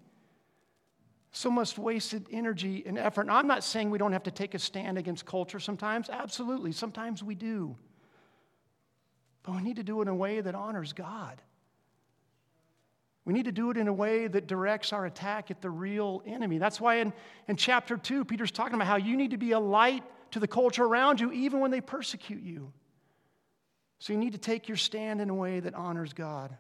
So 1.31 1.51
much 1.51 1.79
wasted 1.79 2.27
energy 2.33 2.83
and 2.85 2.99
effort. 2.99 3.29
I'm 3.31 3.47
not 3.47 3.63
saying 3.63 3.91
we 3.91 3.99
don't 3.99 4.13
have 4.13 4.25
to 4.25 4.33
take 4.33 4.55
a 4.55 4.59
stand 4.59 4.99
against 4.99 5.25
culture 5.25 5.61
sometimes. 5.61 6.11
Absolutely. 6.11 6.73
Sometimes 6.73 7.23
we 7.23 7.37
do. 7.37 7.77
But 9.45 9.55
we 9.55 9.63
need 9.63 9.77
to 9.77 9.85
do 9.85 10.01
it 10.01 10.03
in 10.03 10.09
a 10.09 10.15
way 10.15 10.41
that 10.41 10.57
honors 10.57 10.93
God. 10.93 11.41
We 13.27 13.33
need 13.33 13.47
to 13.47 13.53
do 13.53 13.71
it 13.71 13.77
in 13.77 13.89
a 13.89 13.93
way 13.93 14.29
that 14.29 14.47
directs 14.47 14.93
our 14.93 15.05
attack 15.05 15.51
at 15.51 15.61
the 15.61 15.69
real 15.69 16.23
enemy. 16.25 16.59
That's 16.59 16.81
why 16.81 16.97
in, 16.99 17.13
in 17.49 17.57
chapter 17.57 17.97
2, 17.97 18.25
Peter's 18.25 18.53
talking 18.53 18.77
about 18.77 18.87
how 18.87 18.97
you 18.97 19.17
need 19.17 19.33
to 19.33 19.37
be 19.37 19.51
a 19.51 19.59
light 19.59 20.05
to 20.31 20.39
the 20.39 20.47
culture 20.47 20.85
around 20.85 21.21
you, 21.21 21.33
even 21.33 21.59
when 21.59 21.73
they 21.73 21.81
persecute 21.81 22.43
you. 22.43 22.73
So 23.99 24.13
you 24.13 24.19
need 24.19 24.33
to 24.33 24.39
take 24.39 24.69
your 24.69 24.77
stand 24.77 25.21
in 25.21 25.29
a 25.29 25.35
way 25.35 25.59
that 25.59 25.75
honors 25.75 26.13
God. 26.13 26.57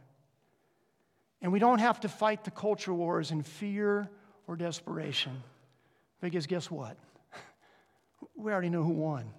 And 1.40 1.52
we 1.52 1.60
don't 1.60 1.78
have 1.78 2.00
to 2.00 2.08
fight 2.08 2.42
the 2.42 2.50
culture 2.50 2.92
wars 2.92 3.30
in 3.30 3.42
fear 3.42 4.10
or 4.48 4.56
desperation. 4.56 5.44
Because 6.20 6.46
guess 6.46 6.70
what? 6.70 6.98
We 8.34 8.50
already 8.50 8.70
know 8.70 8.82
who 8.82 8.92
won. 8.92 9.30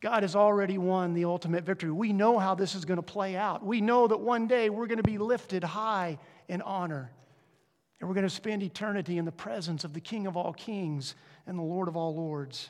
God 0.00 0.22
has 0.22 0.36
already 0.36 0.78
won 0.78 1.14
the 1.14 1.24
ultimate 1.24 1.64
victory. 1.64 1.90
We 1.90 2.12
know 2.12 2.38
how 2.38 2.54
this 2.54 2.74
is 2.74 2.84
going 2.84 2.98
to 2.98 3.02
play 3.02 3.34
out. 3.36 3.64
We 3.64 3.80
know 3.80 4.06
that 4.06 4.20
one 4.20 4.46
day 4.46 4.68
we're 4.68 4.86
going 4.86 4.98
to 4.98 5.02
be 5.02 5.18
lifted 5.18 5.64
high 5.64 6.18
in 6.48 6.60
honor. 6.62 7.10
And 7.98 8.08
we're 8.08 8.14
going 8.14 8.26
to 8.26 8.30
spend 8.30 8.62
eternity 8.62 9.16
in 9.16 9.24
the 9.24 9.32
presence 9.32 9.84
of 9.84 9.94
the 9.94 10.00
King 10.00 10.26
of 10.26 10.36
all 10.36 10.52
kings 10.52 11.14
and 11.46 11.58
the 11.58 11.62
Lord 11.62 11.88
of 11.88 11.96
all 11.96 12.14
lords. 12.14 12.68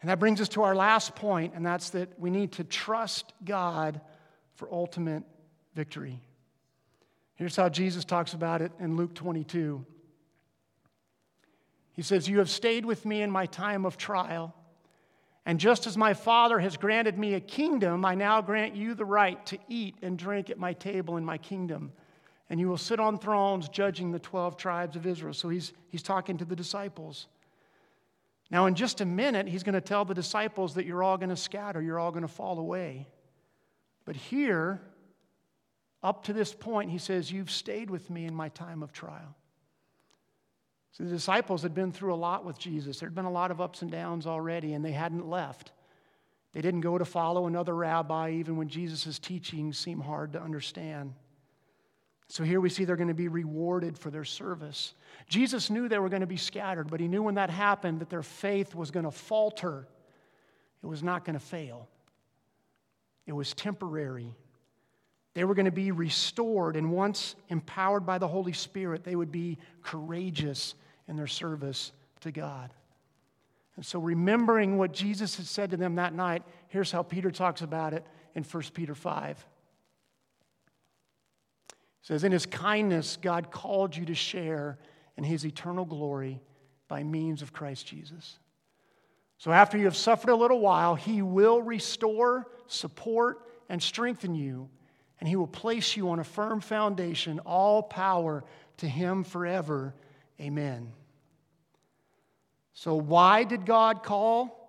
And 0.00 0.10
that 0.10 0.20
brings 0.20 0.40
us 0.40 0.48
to 0.50 0.62
our 0.62 0.76
last 0.76 1.16
point, 1.16 1.54
and 1.54 1.66
that's 1.66 1.90
that 1.90 2.18
we 2.18 2.30
need 2.30 2.52
to 2.52 2.64
trust 2.64 3.32
God 3.44 4.00
for 4.54 4.72
ultimate 4.72 5.24
victory. 5.74 6.20
Here's 7.34 7.56
how 7.56 7.68
Jesus 7.68 8.04
talks 8.04 8.34
about 8.34 8.62
it 8.62 8.70
in 8.78 8.96
Luke 8.96 9.14
22. 9.14 9.84
He 11.92 12.02
says, 12.02 12.28
You 12.28 12.38
have 12.38 12.50
stayed 12.50 12.84
with 12.84 13.04
me 13.04 13.22
in 13.22 13.30
my 13.30 13.46
time 13.46 13.84
of 13.84 13.96
trial 13.96 14.54
and 15.46 15.60
just 15.60 15.86
as 15.86 15.96
my 15.96 16.14
Father 16.14 16.58
has 16.58 16.76
granted 16.76 17.18
me 17.18 17.34
a 17.34 17.40
kingdom, 17.40 18.04
I 18.04 18.14
now 18.14 18.40
grant 18.40 18.74
you 18.74 18.94
the 18.94 19.04
right 19.04 19.44
to 19.46 19.58
eat 19.68 19.96
and 20.00 20.18
drink 20.18 20.48
at 20.48 20.58
my 20.58 20.72
table 20.72 21.16
in 21.16 21.24
my 21.24 21.36
kingdom. 21.36 21.92
And 22.48 22.58
you 22.58 22.68
will 22.68 22.78
sit 22.78 22.98
on 22.98 23.18
thrones 23.18 23.68
judging 23.68 24.10
the 24.10 24.18
12 24.18 24.56
tribes 24.56 24.96
of 24.96 25.06
Israel. 25.06 25.34
So 25.34 25.50
he's, 25.50 25.72
he's 25.90 26.02
talking 26.02 26.38
to 26.38 26.44
the 26.44 26.56
disciples. 26.56 27.26
Now, 28.50 28.66
in 28.66 28.74
just 28.74 29.00
a 29.00 29.04
minute, 29.04 29.46
he's 29.46 29.62
going 29.62 29.74
to 29.74 29.80
tell 29.80 30.04
the 30.04 30.14
disciples 30.14 30.74
that 30.74 30.86
you're 30.86 31.02
all 31.02 31.18
going 31.18 31.30
to 31.30 31.36
scatter, 31.36 31.82
you're 31.82 31.98
all 31.98 32.10
going 32.10 32.22
to 32.22 32.28
fall 32.28 32.58
away. 32.58 33.06
But 34.04 34.16
here, 34.16 34.80
up 36.02 36.24
to 36.24 36.32
this 36.32 36.54
point, 36.54 36.90
he 36.90 36.98
says, 36.98 37.32
You've 37.32 37.50
stayed 37.50 37.90
with 37.90 38.10
me 38.10 38.26
in 38.26 38.34
my 38.34 38.50
time 38.50 38.82
of 38.82 38.92
trial. 38.92 39.34
So 40.96 41.02
the 41.02 41.10
disciples 41.10 41.62
had 41.62 41.74
been 41.74 41.90
through 41.90 42.14
a 42.14 42.16
lot 42.16 42.44
with 42.44 42.56
Jesus. 42.56 43.00
There'd 43.00 43.16
been 43.16 43.24
a 43.24 43.30
lot 43.30 43.50
of 43.50 43.60
ups 43.60 43.82
and 43.82 43.90
downs 43.90 44.28
already, 44.28 44.74
and 44.74 44.84
they 44.84 44.92
hadn't 44.92 45.28
left. 45.28 45.72
They 46.52 46.60
didn't 46.60 46.82
go 46.82 46.96
to 46.96 47.04
follow 47.04 47.48
another 47.48 47.74
rabbi, 47.74 48.30
even 48.30 48.56
when 48.56 48.68
Jesus' 48.68 49.18
teachings 49.18 49.76
seemed 49.76 50.04
hard 50.04 50.34
to 50.34 50.40
understand. 50.40 51.12
So 52.28 52.44
here 52.44 52.60
we 52.60 52.70
see 52.70 52.84
they're 52.84 52.94
going 52.94 53.08
to 53.08 53.14
be 53.14 53.26
rewarded 53.26 53.98
for 53.98 54.10
their 54.10 54.24
service. 54.24 54.94
Jesus 55.28 55.68
knew 55.68 55.88
they 55.88 55.98
were 55.98 56.08
going 56.08 56.20
to 56.20 56.28
be 56.28 56.36
scattered, 56.36 56.88
but 56.88 57.00
he 57.00 57.08
knew 57.08 57.24
when 57.24 57.34
that 57.34 57.50
happened 57.50 57.98
that 57.98 58.08
their 58.08 58.22
faith 58.22 58.72
was 58.72 58.92
going 58.92 59.04
to 59.04 59.10
falter. 59.10 59.88
It 60.80 60.86
was 60.86 61.02
not 61.02 61.24
going 61.24 61.38
to 61.38 61.44
fail, 61.44 61.88
it 63.26 63.32
was 63.32 63.52
temporary. 63.52 64.32
They 65.34 65.42
were 65.42 65.56
going 65.56 65.64
to 65.64 65.72
be 65.72 65.90
restored, 65.90 66.76
and 66.76 66.92
once 66.92 67.34
empowered 67.48 68.06
by 68.06 68.18
the 68.18 68.28
Holy 68.28 68.52
Spirit, 68.52 69.02
they 69.02 69.16
would 69.16 69.32
be 69.32 69.58
courageous 69.82 70.76
in 71.08 71.16
their 71.16 71.26
service 71.26 71.92
to 72.20 72.30
God. 72.30 72.70
And 73.76 73.84
so, 73.84 73.98
remembering 73.98 74.78
what 74.78 74.92
Jesus 74.92 75.36
had 75.36 75.46
said 75.46 75.70
to 75.70 75.76
them 75.76 75.96
that 75.96 76.14
night, 76.14 76.42
here's 76.68 76.92
how 76.92 77.02
Peter 77.02 77.30
talks 77.30 77.62
about 77.62 77.92
it 77.92 78.04
in 78.34 78.44
1 78.44 78.62
Peter 78.72 78.94
5. 78.94 79.46
He 81.68 81.74
says, 82.02 82.22
In 82.22 82.32
his 82.32 82.46
kindness, 82.46 83.18
God 83.20 83.50
called 83.50 83.96
you 83.96 84.04
to 84.06 84.14
share 84.14 84.78
in 85.16 85.24
his 85.24 85.44
eternal 85.44 85.84
glory 85.84 86.40
by 86.86 87.02
means 87.02 87.42
of 87.42 87.52
Christ 87.52 87.86
Jesus. 87.86 88.38
So, 89.38 89.50
after 89.50 89.76
you 89.76 89.86
have 89.86 89.96
suffered 89.96 90.30
a 90.30 90.36
little 90.36 90.60
while, 90.60 90.94
he 90.94 91.20
will 91.20 91.60
restore, 91.60 92.46
support, 92.68 93.40
and 93.68 93.82
strengthen 93.82 94.34
you, 94.36 94.68
and 95.18 95.28
he 95.28 95.34
will 95.34 95.48
place 95.48 95.96
you 95.96 96.10
on 96.10 96.20
a 96.20 96.24
firm 96.24 96.60
foundation, 96.60 97.40
all 97.40 97.82
power 97.82 98.44
to 98.76 98.86
him 98.86 99.24
forever. 99.24 99.94
Amen. 100.40 100.92
So, 102.72 102.96
why 102.96 103.44
did 103.44 103.66
God 103.66 104.02
call 104.02 104.60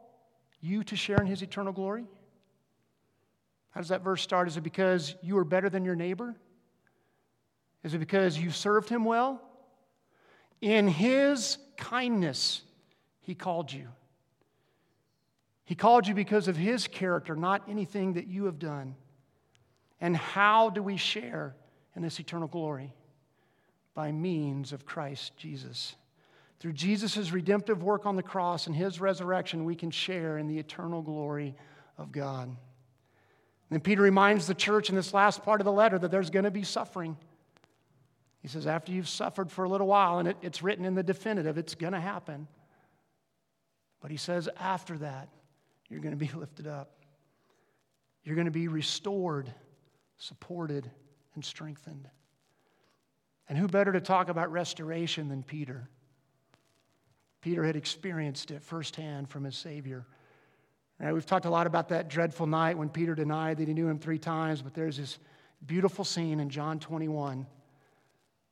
you 0.62 0.84
to 0.86 0.96
share 0.96 1.18
in 1.18 1.26
his 1.26 1.42
eternal 1.42 1.74
glory? 1.74 2.06
How 3.72 3.82
does 3.82 3.90
that 3.90 4.04
verse 4.04 4.22
start? 4.22 4.48
Is 4.48 4.58
it 4.58 4.62
because 4.62 5.16
you 5.22 5.38
are 5.38 5.44
better 5.44 5.70
than 5.70 5.84
your 5.84 5.96
neighbor? 5.96 6.36
Is 7.84 7.94
it 7.94 7.98
because 8.00 8.38
you 8.38 8.52
served 8.52 8.90
him 8.90 9.04
well? 9.04 9.42
In 10.62 10.88
his 10.88 11.58
kindness, 11.78 12.62
he 13.22 13.36
called 13.36 13.72
you. 13.72 13.90
He 15.66 15.76
called 15.76 16.08
you 16.08 16.14
because 16.14 16.48
of 16.48 16.56
his 16.56 16.88
character, 16.88 17.36
not 17.36 17.64
anything 17.68 18.14
that 18.14 18.28
you 18.28 18.46
have 18.46 18.60
done. 18.60 18.96
And 20.00 20.16
how 20.16 20.70
do 20.70 20.82
we 20.82 20.96
share 20.98 21.56
in 21.96 22.02
this 22.02 22.20
eternal 22.20 22.48
glory? 22.48 22.94
By 23.96 24.12
means 24.12 24.74
of 24.74 24.86
Christ 24.86 25.36
Jesus. 25.38 25.96
Through 26.60 26.74
Jesus' 26.74 27.32
redemptive 27.32 27.82
work 27.82 28.06
on 28.06 28.16
the 28.16 28.24
cross 28.24 28.68
and 28.68 28.76
his 28.76 29.02
resurrection, 29.02 29.66
we 29.66 29.76
can 29.76 29.90
share 29.90 30.38
in 30.38 30.48
the 30.48 30.60
eternal 30.60 31.02
glory 31.02 31.56
of 31.98 32.12
God. 32.12 32.48
And 32.48 32.58
then 33.70 33.80
Peter 33.80 34.02
reminds 34.02 34.46
the 34.46 34.54
church 34.54 34.90
in 34.90 34.96
this 34.96 35.14
last 35.14 35.44
part 35.44 35.62
of 35.62 35.66
the 35.66 35.72
letter 35.72 35.98
that 35.98 36.12
there's 36.12 36.30
going 36.30 36.46
to 36.46 36.52
be 36.52 36.64
suffering. 36.64 37.18
He 38.42 38.48
says, 38.48 38.68
after 38.68 38.92
you've 38.92 39.10
suffered 39.10 39.52
for 39.52 39.66
a 39.66 39.70
little 39.70 39.88
while, 39.88 40.20
and 40.20 40.28
it, 40.28 40.38
it's 40.42 40.62
written 40.62 40.86
in 40.86 40.94
the 40.94 41.02
definitive, 41.02 41.58
it's 41.58 41.74
going 41.74 41.94
to 41.94 42.00
happen. 42.00 42.48
But 44.02 44.12
he 44.12 44.18
says, 44.18 44.48
after 44.60 44.98
that, 45.00 45.30
you're 45.90 46.00
going 46.00 46.18
to 46.18 46.26
be 46.26 46.32
lifted 46.36 46.68
up. 46.68 46.92
You're 48.24 48.36
going 48.36 48.46
to 48.46 48.52
be 48.52 48.68
restored, 48.68 49.52
supported, 50.18 50.90
and 51.34 51.44
strengthened. 51.44 52.08
And 53.48 53.58
who 53.58 53.68
better 53.68 53.92
to 53.92 54.02
talk 54.02 54.30
about 54.30 54.52
restoration 54.52 55.30
than 55.30 55.44
Peter? 55.44 55.88
Peter 57.42 57.64
had 57.64 57.76
experienced 57.76 58.50
it 58.52 58.64
firsthand 58.64 59.30
from 59.30 59.44
his 59.44 59.56
Savior. 59.56 60.06
Right, 61.00 61.14
we've 61.14 61.26
talked 61.26 61.46
a 61.46 61.50
lot 61.50 61.68
about 61.68 61.90
that 61.90 62.10
dreadful 62.10 62.48
night 62.48 62.78
when 62.78 62.90
Peter 62.90 63.14
denied 63.14 63.58
that 63.58 63.68
he 63.68 63.74
knew 63.74 63.88
him 63.88 64.00
three 64.00 64.18
times, 64.18 64.62
but 64.62 64.74
there's 64.74 64.98
this 64.98 65.20
beautiful 65.66 66.06
scene 66.06 66.40
in 66.40 66.50
John 66.50 66.80
21 66.80 67.46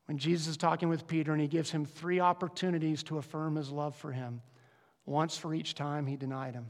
when 0.05 0.17
Jesus 0.17 0.47
is 0.47 0.57
talking 0.57 0.89
with 0.89 1.07
Peter 1.07 1.31
and 1.31 1.41
he 1.41 1.47
gives 1.47 1.71
him 1.71 1.85
three 1.85 2.19
opportunities 2.19 3.01
to 3.03 3.17
affirm 3.17 3.55
his 3.55 3.71
love 3.71 3.95
for 3.95 4.11
him. 4.11 4.41
Once 5.05 5.37
for 5.37 5.53
each 5.53 5.75
time 5.75 6.05
he 6.05 6.15
denied 6.15 6.53
him. 6.53 6.69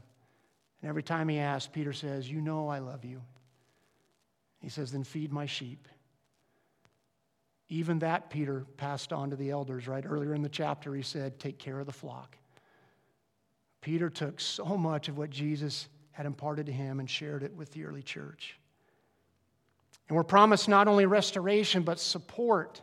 And 0.80 0.88
every 0.88 1.02
time 1.02 1.28
he 1.28 1.38
asked, 1.38 1.72
Peter 1.72 1.92
says, 1.92 2.30
You 2.30 2.40
know 2.40 2.68
I 2.68 2.78
love 2.78 3.04
you. 3.04 3.22
He 4.60 4.68
says, 4.68 4.92
Then 4.92 5.04
feed 5.04 5.32
my 5.32 5.46
sheep. 5.46 5.88
Even 7.74 7.98
that 7.98 8.30
Peter 8.30 8.64
passed 8.76 9.12
on 9.12 9.30
to 9.30 9.36
the 9.36 9.50
elders, 9.50 9.88
right? 9.88 10.04
Earlier 10.06 10.32
in 10.32 10.42
the 10.42 10.48
chapter, 10.48 10.94
he 10.94 11.02
said, 11.02 11.40
Take 11.40 11.58
care 11.58 11.80
of 11.80 11.86
the 11.86 11.92
flock. 11.92 12.36
Peter 13.80 14.08
took 14.08 14.38
so 14.38 14.76
much 14.76 15.08
of 15.08 15.18
what 15.18 15.28
Jesus 15.28 15.88
had 16.12 16.24
imparted 16.24 16.66
to 16.66 16.72
him 16.72 17.00
and 17.00 17.10
shared 17.10 17.42
it 17.42 17.52
with 17.52 17.72
the 17.72 17.84
early 17.84 18.00
church. 18.00 18.60
And 20.08 20.14
we're 20.14 20.22
promised 20.22 20.68
not 20.68 20.86
only 20.86 21.04
restoration, 21.04 21.82
but 21.82 21.98
support, 21.98 22.80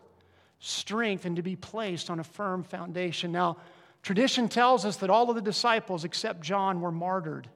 strength, 0.60 1.24
and 1.24 1.38
to 1.38 1.42
be 1.42 1.56
placed 1.56 2.10
on 2.10 2.20
a 2.20 2.24
firm 2.26 2.62
foundation. 2.62 3.32
Now, 3.32 3.60
tradition 4.02 4.50
tells 4.50 4.84
us 4.84 4.98
that 4.98 5.10
all 5.10 5.30
of 5.30 5.38
the 5.38 5.42
disciples 5.42 6.04
except 6.04 6.42
John 6.42 6.82
were 6.82 6.92
martyred, 6.92 7.48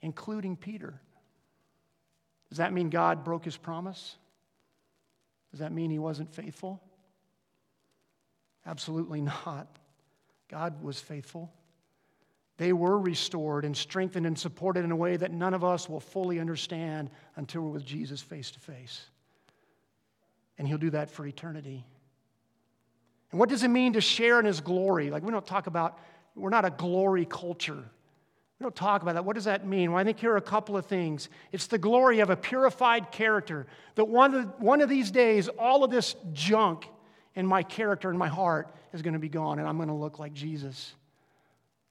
including 0.00 0.56
Peter. 0.56 0.98
Does 2.48 2.56
that 2.56 2.72
mean 2.72 2.88
God 2.88 3.24
broke 3.24 3.44
his 3.44 3.58
promise? 3.58 4.16
Does 5.50 5.60
that 5.60 5.72
mean 5.72 5.90
he 5.90 5.98
wasn't 5.98 6.32
faithful? 6.32 6.82
Absolutely 8.66 9.20
not. 9.46 9.66
God 10.48 10.82
was 10.82 11.00
faithful. 11.00 11.52
They 12.58 12.72
were 12.72 12.98
restored 12.98 13.64
and 13.64 13.76
strengthened 13.76 14.26
and 14.26 14.36
supported 14.36 14.84
in 14.84 14.90
a 14.90 14.96
way 14.96 15.16
that 15.16 15.30
none 15.30 15.54
of 15.54 15.62
us 15.62 15.88
will 15.88 16.00
fully 16.00 16.40
understand 16.40 17.08
until 17.36 17.62
we're 17.62 17.70
with 17.70 17.84
Jesus 17.84 18.20
face 18.20 18.50
to 18.50 18.58
face. 18.58 19.06
And 20.58 20.66
He'll 20.66 20.78
do 20.78 20.90
that 20.90 21.08
for 21.10 21.24
eternity. 21.24 21.84
And 23.30 23.38
what 23.38 23.48
does 23.48 23.62
it 23.62 23.68
mean 23.68 23.92
to 23.92 24.00
share 24.00 24.40
in 24.40 24.46
His 24.46 24.60
glory? 24.60 25.10
Like, 25.10 25.22
we 25.22 25.30
don't 25.30 25.46
talk 25.46 25.68
about, 25.68 25.98
we're 26.34 26.50
not 26.50 26.64
a 26.64 26.70
glory 26.70 27.24
culture. 27.24 27.84
We 28.58 28.64
don't 28.64 28.74
talk 28.74 29.02
about 29.02 29.14
that. 29.14 29.24
What 29.24 29.36
does 29.36 29.44
that 29.44 29.66
mean? 29.66 29.92
Well, 29.92 30.00
I 30.00 30.04
think 30.04 30.18
here 30.18 30.32
are 30.32 30.36
a 30.36 30.40
couple 30.40 30.76
of 30.76 30.86
things. 30.86 31.28
It's 31.52 31.68
the 31.68 31.78
glory 31.78 32.20
of 32.20 32.30
a 32.30 32.36
purified 32.36 33.12
character. 33.12 33.66
That 33.94 34.06
one 34.06 34.34
of, 34.34 34.60
one 34.60 34.80
of 34.80 34.88
these 34.88 35.12
days, 35.12 35.48
all 35.48 35.84
of 35.84 35.90
this 35.90 36.16
junk 36.32 36.88
in 37.36 37.46
my 37.46 37.62
character 37.62 38.10
and 38.10 38.18
my 38.18 38.26
heart 38.26 38.74
is 38.92 39.02
going 39.02 39.12
to 39.14 39.20
be 39.20 39.28
gone, 39.28 39.60
and 39.60 39.68
I'm 39.68 39.76
going 39.76 39.88
to 39.88 39.94
look 39.94 40.18
like 40.18 40.32
Jesus. 40.32 40.94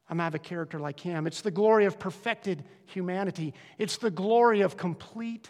I'm 0.10 0.18
going 0.18 0.20
to 0.20 0.24
have 0.26 0.36
a 0.36 0.40
character 0.40 0.78
like 0.78 1.00
him. 1.00 1.26
It's 1.26 1.42
the 1.42 1.52
glory 1.52 1.86
of 1.86 2.00
perfected 2.00 2.66
humanity, 2.86 3.54
it's 3.78 3.98
the 3.98 4.12
glory 4.12 4.62
of 4.62 4.76
complete 4.76 5.50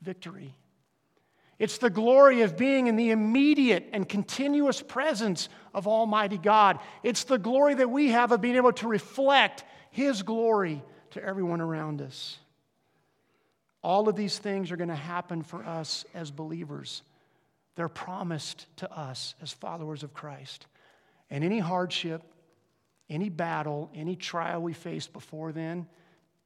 victory. 0.00 0.54
It's 1.58 1.78
the 1.78 1.90
glory 1.90 2.40
of 2.40 2.56
being 2.56 2.88
in 2.88 2.96
the 2.96 3.12
immediate 3.12 3.88
and 3.92 4.08
continuous 4.08 4.82
presence 4.82 5.48
of 5.72 5.86
Almighty 5.86 6.38
God. 6.38 6.80
It's 7.04 7.22
the 7.22 7.38
glory 7.38 7.74
that 7.74 7.88
we 7.88 8.08
have 8.08 8.32
of 8.32 8.40
being 8.40 8.56
able 8.56 8.72
to 8.72 8.88
reflect 8.88 9.62
His 9.92 10.22
glory 10.22 10.82
to 11.10 11.22
everyone 11.22 11.60
around 11.60 12.02
us. 12.02 12.38
All 13.82 14.08
of 14.08 14.16
these 14.16 14.38
things 14.38 14.70
are 14.70 14.76
going 14.76 14.88
to 14.88 14.94
happen 14.94 15.42
for 15.42 15.62
us 15.64 16.04
as 16.14 16.30
believers. 16.30 17.02
They're 17.74 17.88
promised 17.88 18.66
to 18.76 18.90
us 18.90 19.34
as 19.42 19.52
followers 19.52 20.02
of 20.02 20.14
Christ. 20.14 20.66
And 21.30 21.44
any 21.44 21.58
hardship, 21.58 22.22
any 23.10 23.28
battle, 23.28 23.90
any 23.94 24.16
trial 24.16 24.62
we 24.62 24.72
face 24.72 25.06
before 25.06 25.52
then 25.52 25.86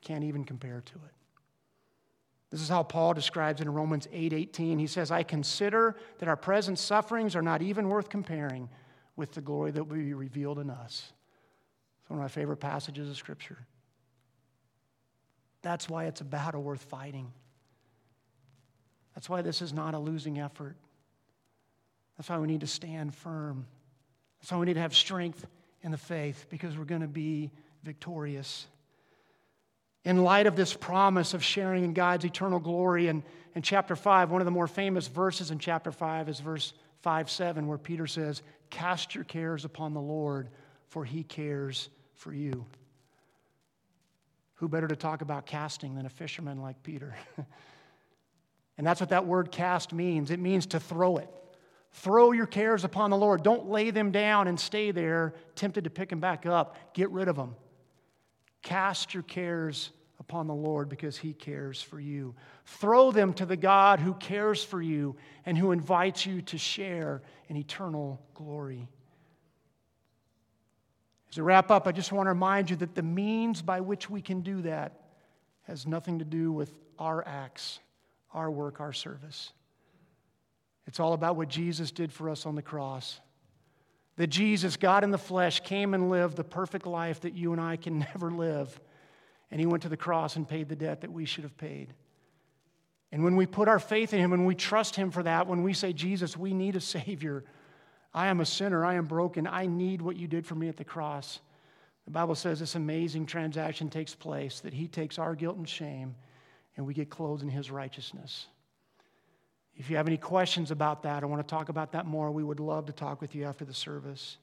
can't 0.03 0.25
even 0.25 0.45
compare 0.45 0.83
to 0.85 0.95
it. 0.95 1.13
This 2.51 2.61
is 2.61 2.69
how 2.69 2.83
Paul 2.83 3.15
describes 3.15 3.61
it 3.61 3.65
in 3.65 3.73
Romans 3.73 4.09
8 4.13 4.33
18. 4.33 4.79
He 4.79 4.87
says, 4.87 5.11
I 5.11 5.23
consider 5.23 5.97
that 6.19 6.29
our 6.29 6.37
present 6.37 6.79
sufferings 6.79 7.37
are 7.37 7.43
not 7.43 7.63
even 7.63 7.89
worth 7.89 8.09
comparing 8.09 8.69
with 9.15 9.33
the 9.33 9.41
glory 9.41 9.71
that 9.71 9.85
will 9.85 9.97
be 9.97 10.15
revealed 10.15 10.59
in 10.59 10.71
us. 10.71 11.13
It's 12.07 12.11
one 12.11 12.21
of 12.21 12.23
my 12.23 12.29
favorite 12.29 12.59
passages 12.59 13.11
of 13.11 13.17
Scripture. 13.17 13.59
That's 15.63 15.89
why 15.89 16.05
it's 16.05 16.21
a 16.21 16.25
battle 16.25 16.63
worth 16.63 16.83
fighting. 16.83 17.33
That's 19.17 19.29
why 19.29 19.43
this 19.43 19.61
is 19.61 19.73
not 19.73 19.95
a 19.95 19.99
losing 19.99 20.39
effort. 20.39 20.77
That's 22.17 22.29
why 22.29 22.39
we 22.39 22.47
need 22.47 22.61
to 22.61 22.69
stand 22.69 23.13
firm. 23.13 23.67
That's 24.39 24.53
why 24.53 24.59
we 24.59 24.67
need 24.67 24.75
to 24.75 24.81
have 24.83 24.95
strength 24.95 25.45
in 25.83 25.91
the 25.91 25.99
faith 25.99 26.47
because 26.49 26.79
we're 26.79 26.85
going 26.85 27.01
to 27.01 27.09
be 27.09 27.51
victorious. 27.83 28.69
In 30.05 30.23
light 30.23 30.47
of 30.47 30.55
this 30.55 30.75
promise 30.75 31.35
of 31.35 31.43
sharing 31.43 31.83
in 31.83 31.93
God's 31.93 32.25
eternal 32.25 32.61
glory, 32.61 33.09
and 33.09 33.25
in 33.57 33.63
chapter 33.63 33.97
5, 33.97 34.31
one 34.31 34.41
of 34.41 34.45
the 34.45 34.53
more 34.53 34.69
famous 34.69 35.09
verses 35.09 35.51
in 35.51 35.59
chapter 35.59 35.91
5 35.91 36.29
is 36.29 36.39
verse 36.39 36.73
5 37.03 37.29
7, 37.29 37.67
where 37.67 37.79
Peter 37.79 38.07
says, 38.07 38.43
Cast 38.71 39.17
your 39.17 39.25
cares 39.25 39.65
upon 39.65 39.93
the 39.93 40.01
Lord, 40.01 40.51
for 40.87 41.05
he 41.05 41.25
cares 41.25 41.89
for 42.17 42.33
you. 42.33 42.67
Who 44.57 44.69
better 44.69 44.89
to 44.89 44.97
talk 44.97 45.23
about 45.23 45.47
casting 45.47 45.95
than 45.95 46.07
a 46.07 46.11
fisherman 46.11 46.63
like 46.63 46.83
Peter? 46.83 47.15
and 48.79 48.87
that's 48.87 49.01
what 49.01 49.11
that 49.11 49.27
word 49.27 49.53
cast 49.53 49.93
means 49.93 50.31
it 50.31 50.41
means 50.41 50.67
to 50.67 50.81
throw 50.81 51.19
it. 51.19 51.29
Throw 51.93 52.33
your 52.33 52.47
cares 52.47 52.85
upon 52.85 53.11
the 53.11 53.17
Lord. 53.17 53.43
Don't 53.43 53.71
lay 53.71 53.91
them 53.91 54.11
down 54.11 54.49
and 54.49 54.59
stay 54.59 54.91
there, 54.91 55.35
tempted 55.55 55.85
to 55.85 55.91
pick 55.91 56.11
them 56.11 56.21
back 56.21 56.45
up. 56.45 56.77
Get 56.95 57.11
rid 57.11 57.29
of 57.29 57.37
them. 57.37 57.55
Cast 58.63 59.15
your 59.15 59.23
cares 59.23 59.93
upon 60.19 60.47
the 60.47 60.55
Lord 60.55 60.89
because 60.89 61.17
He 61.17 61.33
cares 61.33 61.81
for 61.81 62.01
you. 62.01 62.35
Throw 62.65 63.13
them 63.13 63.33
to 63.35 63.47
the 63.47 63.57
God 63.57 64.01
who 64.01 64.15
cares 64.15 64.65
for 64.65 64.83
you 64.83 65.17
and 65.45 65.57
who 65.57 65.73
invites 65.73 66.27
you 66.27 66.43
to 66.43 66.59
share 66.59 67.23
in 67.49 67.57
eternal 67.57 68.21
glory. 68.35 68.89
As 71.31 71.39
I 71.39 71.43
wrap 71.43 71.71
up, 71.71 71.87
I 71.87 71.93
just 71.93 72.13
want 72.13 72.27
to 72.27 72.31
remind 72.31 72.71
you 72.71 72.77
that 72.77 72.95
the 72.95 73.03
means 73.03 73.63
by 73.63 73.81
which 73.81 74.09
we 74.09 74.21
can 74.21 74.43
do 74.43 74.63
that 74.63 75.01
has 75.63 75.87
nothing 75.87 76.21
to 76.21 76.25
do 76.25 76.53
with 76.53 76.73
our 76.99 77.27
acts, 77.27 77.81
our 78.33 78.51
work, 78.51 78.81
our 78.81 78.93
service. 78.93 79.53
It's 80.87 81.01
all 81.01 81.13
about 81.13 81.37
what 81.37 81.49
Jesus 81.49 81.91
did 81.91 82.13
for 82.13 82.31
us 82.31 82.47
on 82.47 82.55
the 82.55 82.63
cross. 82.63 83.21
That 84.17 84.29
Jesus, 84.29 84.77
God 84.77 85.05
in 85.05 85.11
the 85.11 85.19
flesh, 85.19 85.61
came 85.61 85.93
and 85.93 86.09
lived 86.09 86.37
the 86.37 86.45
perfect 86.45 86.87
life 86.87 87.21
that 87.21 87.35
you 87.35 87.53
and 87.53 87.61
I 87.61 87.77
can 87.77 87.99
never 88.15 88.31
live. 88.31 88.81
And 89.51 89.61
he 89.61 89.67
went 89.67 89.83
to 89.83 89.89
the 89.89 89.97
cross 89.97 90.37
and 90.37 90.49
paid 90.49 90.69
the 90.69 90.77
debt 90.77 91.03
that 91.03 91.13
we 91.13 91.25
should 91.25 91.45
have 91.45 91.57
paid. 91.57 91.93
And 93.13 93.23
when 93.23 93.37
we 93.37 93.47
put 93.47 93.69
our 93.69 93.79
faith 93.79 94.13
in 94.13 94.21
him 94.21 94.33
and 94.33 94.47
we 94.47 94.55
trust 94.55 94.97
him 94.97 95.11
for 95.11 95.23
that, 95.23 95.47
when 95.47 95.63
we 95.63 95.73
say, 95.73 95.93
Jesus, 95.93 96.37
we 96.37 96.53
need 96.53 96.77
a 96.77 96.81
Savior, 96.81 97.45
I 98.17 98.29
am 98.29 98.41
a 98.41 98.47
sinner, 98.47 98.83
I 98.83 98.95
am 98.95 99.05
broken, 99.05 99.47
I 99.47 99.67
need 99.67 100.01
what 100.01 100.17
you 100.17 100.27
did 100.27 100.47
for 100.47 100.55
me 100.55 100.71
at 100.71 100.79
the 100.79 100.85
cross. 100.85 101.39
The 102.07 102.11
Bible 102.11 102.35
says 102.35 102.59
this 102.59 102.75
amazing 102.75 103.27
transaction 103.27 103.91
takes 103.91 104.15
place 104.15 104.61
that 104.61 104.73
he 104.73 104.89
takes 104.89 105.19
our 105.19 105.35
guilt 105.35 105.59
and 105.59 105.69
shame 105.69 106.15
and 106.79 106.87
we 106.87 106.95
get 106.95 107.11
clothed 107.11 107.43
in 107.43 107.51
his 107.51 107.71
righteousness. 107.71 108.47
If 109.75 109.91
you 109.91 109.99
have 109.99 110.07
any 110.07 110.17
questions 110.17 110.71
about 110.71 111.03
that 111.03 111.23
or 111.23 111.27
want 111.27 111.47
to 111.47 111.55
talk 111.55 111.69
about 111.69 111.93
that 111.93 112.07
more, 112.07 112.31
we 112.31 112.43
would 112.43 112.59
love 112.59 112.87
to 112.87 112.93
talk 112.93 113.21
with 113.21 113.35
you 113.35 113.45
after 113.45 113.67
the 113.67 113.75
service. 113.75 114.39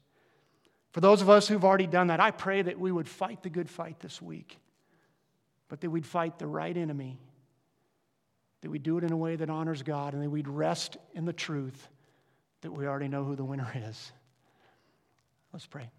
For 0.92 1.02
those 1.02 1.24
of 1.24 1.30
us 1.32 1.48
who've 1.48 1.66
already 1.66 1.88
done 1.88 2.08
that, 2.08 2.20
I 2.20 2.30
pray 2.30 2.62
that 2.62 2.80
we 2.80 2.92
would 2.92 3.10
fight 3.10 3.42
the 3.42 3.50
good 3.50 3.72
fight 3.72 4.00
this 4.00 4.22
week, 4.22 4.60
but 5.68 5.82
that 5.82 5.90
we'd 5.90 6.06
fight 6.06 6.38
the 6.38 6.46
right 6.46 6.78
enemy, 6.78 7.18
that 8.62 8.70
we 8.70 8.78
do 8.78 9.00
it 9.00 9.04
in 9.04 9.12
a 9.12 9.18
way 9.18 9.36
that 9.36 9.50
honors 9.50 9.82
God, 9.82 10.14
and 10.14 10.22
that 10.22 10.30
we'd 10.30 10.48
rest 10.48 10.98
in 11.16 11.26
the 11.26 11.34
truth 11.34 11.90
that 12.64 12.72
we 12.72 12.88
already 12.88 13.08
know 13.08 13.24
who 13.24 13.36
the 13.36 13.46
winner 13.46 13.72
is. 13.76 14.12
Let's 15.54 15.66
pray. 15.66 15.90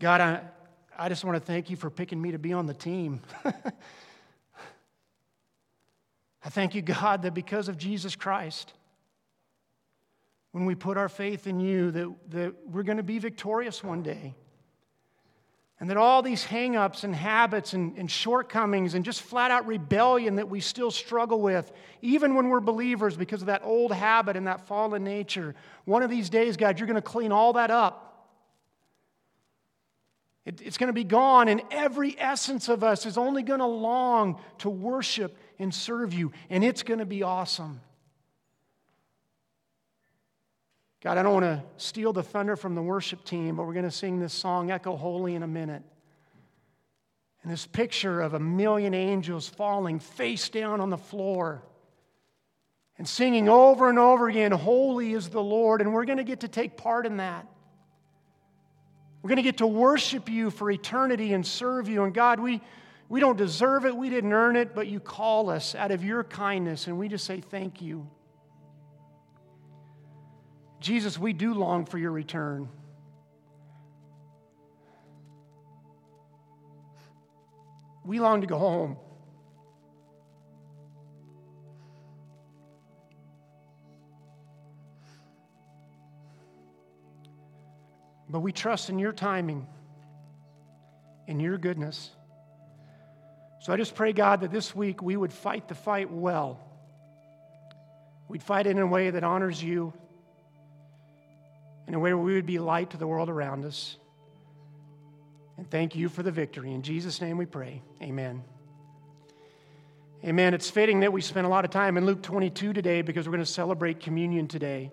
God, 0.00 0.20
I, 0.20 0.42
I 0.98 1.08
just 1.08 1.24
want 1.24 1.36
to 1.36 1.40
thank 1.40 1.70
you 1.70 1.76
for 1.76 1.90
picking 1.90 2.20
me 2.20 2.32
to 2.32 2.38
be 2.38 2.52
on 2.52 2.66
the 2.66 2.74
team. 2.74 3.20
I 3.44 3.52
thank 6.50 6.74
you, 6.74 6.82
God, 6.82 7.22
that 7.22 7.34
because 7.34 7.68
of 7.68 7.78
Jesus 7.78 8.16
Christ, 8.16 8.72
when 10.52 10.66
we 10.66 10.74
put 10.74 10.96
our 10.96 11.08
faith 11.08 11.46
in 11.46 11.60
you, 11.60 11.90
that, 11.90 12.14
that 12.30 12.54
we're 12.68 12.82
going 12.82 12.96
to 12.96 13.02
be 13.02 13.18
victorious 13.18 13.84
one 13.84 14.02
day. 14.02 14.34
And 15.80 15.88
that 15.90 15.96
all 15.96 16.22
these 16.22 16.44
hangups 16.44 17.04
and 17.04 17.14
habits 17.14 17.72
and, 17.72 17.96
and 17.96 18.10
shortcomings 18.10 18.94
and 18.94 19.04
just 19.04 19.22
flat 19.22 19.52
out 19.52 19.66
rebellion 19.66 20.36
that 20.36 20.48
we 20.48 20.58
still 20.58 20.90
struggle 20.90 21.40
with, 21.40 21.70
even 22.02 22.34
when 22.34 22.48
we're 22.48 22.60
believers 22.60 23.16
because 23.16 23.42
of 23.42 23.46
that 23.46 23.62
old 23.62 23.92
habit 23.92 24.36
and 24.36 24.48
that 24.48 24.66
fallen 24.66 25.04
nature, 25.04 25.54
one 25.84 26.02
of 26.02 26.10
these 26.10 26.30
days, 26.30 26.56
God, 26.56 26.80
you're 26.80 26.88
going 26.88 26.96
to 26.96 27.02
clean 27.02 27.30
all 27.30 27.52
that 27.52 27.70
up. 27.70 28.08
It, 30.44 30.62
it's 30.62 30.78
going 30.78 30.88
to 30.88 30.94
be 30.94 31.04
gone, 31.04 31.46
and 31.46 31.60
every 31.70 32.16
essence 32.18 32.68
of 32.68 32.82
us 32.82 33.06
is 33.06 33.18
only 33.18 33.42
going 33.42 33.60
to 33.60 33.66
long 33.66 34.40
to 34.58 34.70
worship 34.70 35.36
and 35.58 35.72
serve 35.72 36.12
you, 36.12 36.32
and 36.50 36.64
it's 36.64 36.82
going 36.82 37.00
to 37.00 37.06
be 37.06 37.22
awesome. 37.22 37.80
God, 41.00 41.16
I 41.16 41.22
don't 41.22 41.34
want 41.34 41.44
to 41.44 41.62
steal 41.76 42.12
the 42.12 42.22
thunder 42.22 42.56
from 42.56 42.74
the 42.74 42.82
worship 42.82 43.24
team, 43.24 43.56
but 43.56 43.66
we're 43.66 43.72
going 43.72 43.84
to 43.84 43.90
sing 43.90 44.18
this 44.18 44.32
song, 44.32 44.70
Echo 44.70 44.96
Holy, 44.96 45.34
in 45.34 45.42
a 45.42 45.48
minute. 45.48 45.82
And 47.42 47.52
this 47.52 47.66
picture 47.66 48.20
of 48.20 48.34
a 48.34 48.40
million 48.40 48.94
angels 48.94 49.48
falling 49.48 50.00
face 50.00 50.48
down 50.48 50.80
on 50.80 50.90
the 50.90 50.98
floor 50.98 51.62
and 52.98 53.06
singing 53.06 53.48
over 53.48 53.88
and 53.88 53.98
over 53.98 54.28
again, 54.28 54.50
Holy 54.50 55.12
is 55.12 55.28
the 55.28 55.42
Lord. 55.42 55.80
And 55.80 55.94
we're 55.94 56.04
going 56.04 56.18
to 56.18 56.24
get 56.24 56.40
to 56.40 56.48
take 56.48 56.76
part 56.76 57.06
in 57.06 57.18
that. 57.18 57.46
We're 59.22 59.28
going 59.28 59.36
to 59.36 59.42
get 59.42 59.58
to 59.58 59.66
worship 59.68 60.28
you 60.28 60.50
for 60.50 60.68
eternity 60.68 61.32
and 61.32 61.46
serve 61.46 61.88
you. 61.88 62.02
And 62.02 62.12
God, 62.12 62.40
we, 62.40 62.60
we 63.08 63.20
don't 63.20 63.36
deserve 63.36 63.86
it, 63.86 63.96
we 63.96 64.10
didn't 64.10 64.32
earn 64.32 64.56
it, 64.56 64.74
but 64.74 64.88
you 64.88 64.98
call 65.00 65.48
us 65.48 65.74
out 65.74 65.92
of 65.92 66.04
your 66.04 66.24
kindness, 66.24 66.86
and 66.86 66.98
we 66.98 67.08
just 67.08 67.24
say 67.24 67.40
thank 67.40 67.80
you. 67.80 68.08
Jesus, 70.80 71.18
we 71.18 71.32
do 71.32 71.54
long 71.54 71.86
for 71.86 71.98
your 71.98 72.12
return. 72.12 72.68
We 78.04 78.20
long 78.20 78.40
to 78.40 78.46
go 78.46 78.58
home. 78.58 78.96
But 88.30 88.40
we 88.40 88.52
trust 88.52 88.90
in 88.90 88.98
your 88.98 89.12
timing, 89.12 89.66
in 91.26 91.40
your 91.40 91.58
goodness. 91.58 92.10
So 93.60 93.72
I 93.72 93.76
just 93.76 93.94
pray, 93.94 94.12
God, 94.12 94.42
that 94.42 94.52
this 94.52 94.74
week 94.74 95.02
we 95.02 95.16
would 95.16 95.32
fight 95.32 95.66
the 95.66 95.74
fight 95.74 96.10
well. 96.10 96.60
We'd 98.28 98.42
fight 98.42 98.66
it 98.66 98.70
in 98.70 98.78
a 98.78 98.86
way 98.86 99.10
that 99.10 99.24
honors 99.24 99.62
you 99.62 99.92
in 101.88 101.94
a 101.94 101.98
way 101.98 102.12
where 102.12 102.22
we 102.22 102.34
would 102.34 102.46
be 102.46 102.58
light 102.58 102.90
to 102.90 102.98
the 102.98 103.06
world 103.06 103.30
around 103.30 103.64
us. 103.64 103.96
And 105.56 105.68
thank 105.70 105.96
you 105.96 106.08
for 106.08 106.22
the 106.22 106.30
victory. 106.30 106.72
In 106.72 106.82
Jesus' 106.82 107.20
name 107.20 107.38
we 107.38 107.46
pray. 107.46 107.82
Amen. 108.02 108.44
Amen. 110.22 110.52
It's 110.52 110.68
fitting 110.68 111.00
that 111.00 111.12
we 111.12 111.22
spend 111.22 111.46
a 111.46 111.48
lot 111.48 111.64
of 111.64 111.70
time 111.70 111.96
in 111.96 112.04
Luke 112.04 112.22
22 112.22 112.74
today 112.74 113.02
because 113.02 113.26
we're 113.26 113.32
going 113.32 113.44
to 113.44 113.50
celebrate 113.50 114.00
communion 114.00 114.46
today. 114.46 114.92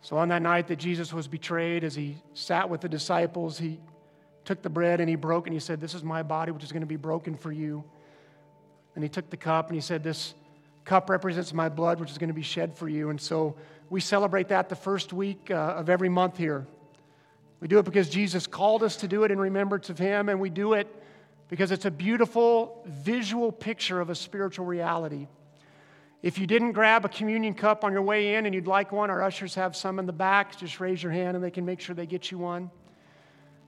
So, 0.00 0.16
on 0.18 0.28
that 0.30 0.42
night 0.42 0.66
that 0.66 0.76
Jesus 0.76 1.12
was 1.12 1.28
betrayed, 1.28 1.84
as 1.84 1.94
he 1.94 2.16
sat 2.34 2.68
with 2.68 2.80
the 2.80 2.88
disciples, 2.88 3.56
he 3.56 3.78
took 4.44 4.62
the 4.62 4.70
bread 4.70 4.98
and 4.98 5.08
he 5.08 5.14
broke 5.14 5.46
and 5.46 5.54
he 5.54 5.60
said, 5.60 5.80
This 5.80 5.94
is 5.94 6.02
my 6.02 6.24
body, 6.24 6.50
which 6.50 6.64
is 6.64 6.72
going 6.72 6.80
to 6.80 6.86
be 6.86 6.96
broken 6.96 7.36
for 7.36 7.52
you. 7.52 7.84
And 8.96 9.04
he 9.04 9.08
took 9.08 9.30
the 9.30 9.36
cup 9.36 9.68
and 9.68 9.76
he 9.76 9.80
said, 9.80 10.02
This 10.02 10.34
cup 10.84 11.08
represents 11.08 11.52
my 11.52 11.68
blood, 11.68 12.00
which 12.00 12.10
is 12.10 12.18
going 12.18 12.28
to 12.28 12.34
be 12.34 12.42
shed 12.42 12.76
for 12.76 12.88
you. 12.88 13.10
And 13.10 13.20
so 13.20 13.54
we 13.92 14.00
celebrate 14.00 14.48
that 14.48 14.70
the 14.70 14.74
first 14.74 15.12
week 15.12 15.50
uh, 15.50 15.54
of 15.54 15.90
every 15.90 16.08
month 16.08 16.38
here. 16.38 16.66
We 17.60 17.68
do 17.68 17.78
it 17.78 17.84
because 17.84 18.08
Jesus 18.08 18.46
called 18.46 18.82
us 18.82 18.96
to 18.96 19.06
do 19.06 19.24
it 19.24 19.30
in 19.30 19.38
remembrance 19.38 19.90
of 19.90 19.98
him, 19.98 20.30
and 20.30 20.40
we 20.40 20.48
do 20.48 20.72
it 20.72 20.88
because 21.50 21.70
it's 21.70 21.84
a 21.84 21.90
beautiful 21.90 22.82
visual 22.86 23.52
picture 23.52 24.00
of 24.00 24.08
a 24.08 24.14
spiritual 24.14 24.64
reality. 24.64 25.28
If 26.22 26.38
you 26.38 26.46
didn't 26.46 26.72
grab 26.72 27.04
a 27.04 27.08
communion 27.10 27.52
cup 27.52 27.84
on 27.84 27.92
your 27.92 28.00
way 28.00 28.36
in 28.36 28.46
and 28.46 28.54
you'd 28.54 28.66
like 28.66 28.92
one, 28.92 29.10
our 29.10 29.22
ushers 29.22 29.56
have 29.56 29.76
some 29.76 29.98
in 29.98 30.06
the 30.06 30.12
back. 30.12 30.56
Just 30.56 30.80
raise 30.80 31.02
your 31.02 31.12
hand 31.12 31.34
and 31.34 31.44
they 31.44 31.50
can 31.50 31.66
make 31.66 31.78
sure 31.78 31.94
they 31.94 32.06
get 32.06 32.30
you 32.30 32.38
one. 32.38 32.70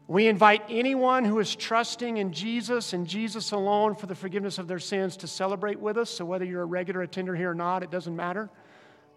We 0.09 0.27
invite 0.27 0.62
anyone 0.70 1.27
who 1.27 1.39
is 1.39 1.55
trusting 1.55 2.16
in 2.16 2.33
Jesus 2.33 2.95
and 2.95 3.07
Jesus 3.07 3.53
alone 3.53 3.95
for 3.95 4.07
the 4.07 4.14
forgiveness 4.14 4.57
of 4.57 4.68
their 4.68 4.79
sins 4.79 5.18
to 5.18 5.27
celebrate 5.27 5.79
with 5.79 5.99
us. 5.99 6.09
So, 6.09 6.25
whether 6.25 6.47
you're 6.47 6.62
a 6.62 6.64
regular 6.64 7.03
attender 7.03 7.37
here 7.37 7.51
or 7.51 7.55
not, 7.55 7.83
it 7.83 7.91
doesn't 7.91 8.16
matter. 8.16 8.49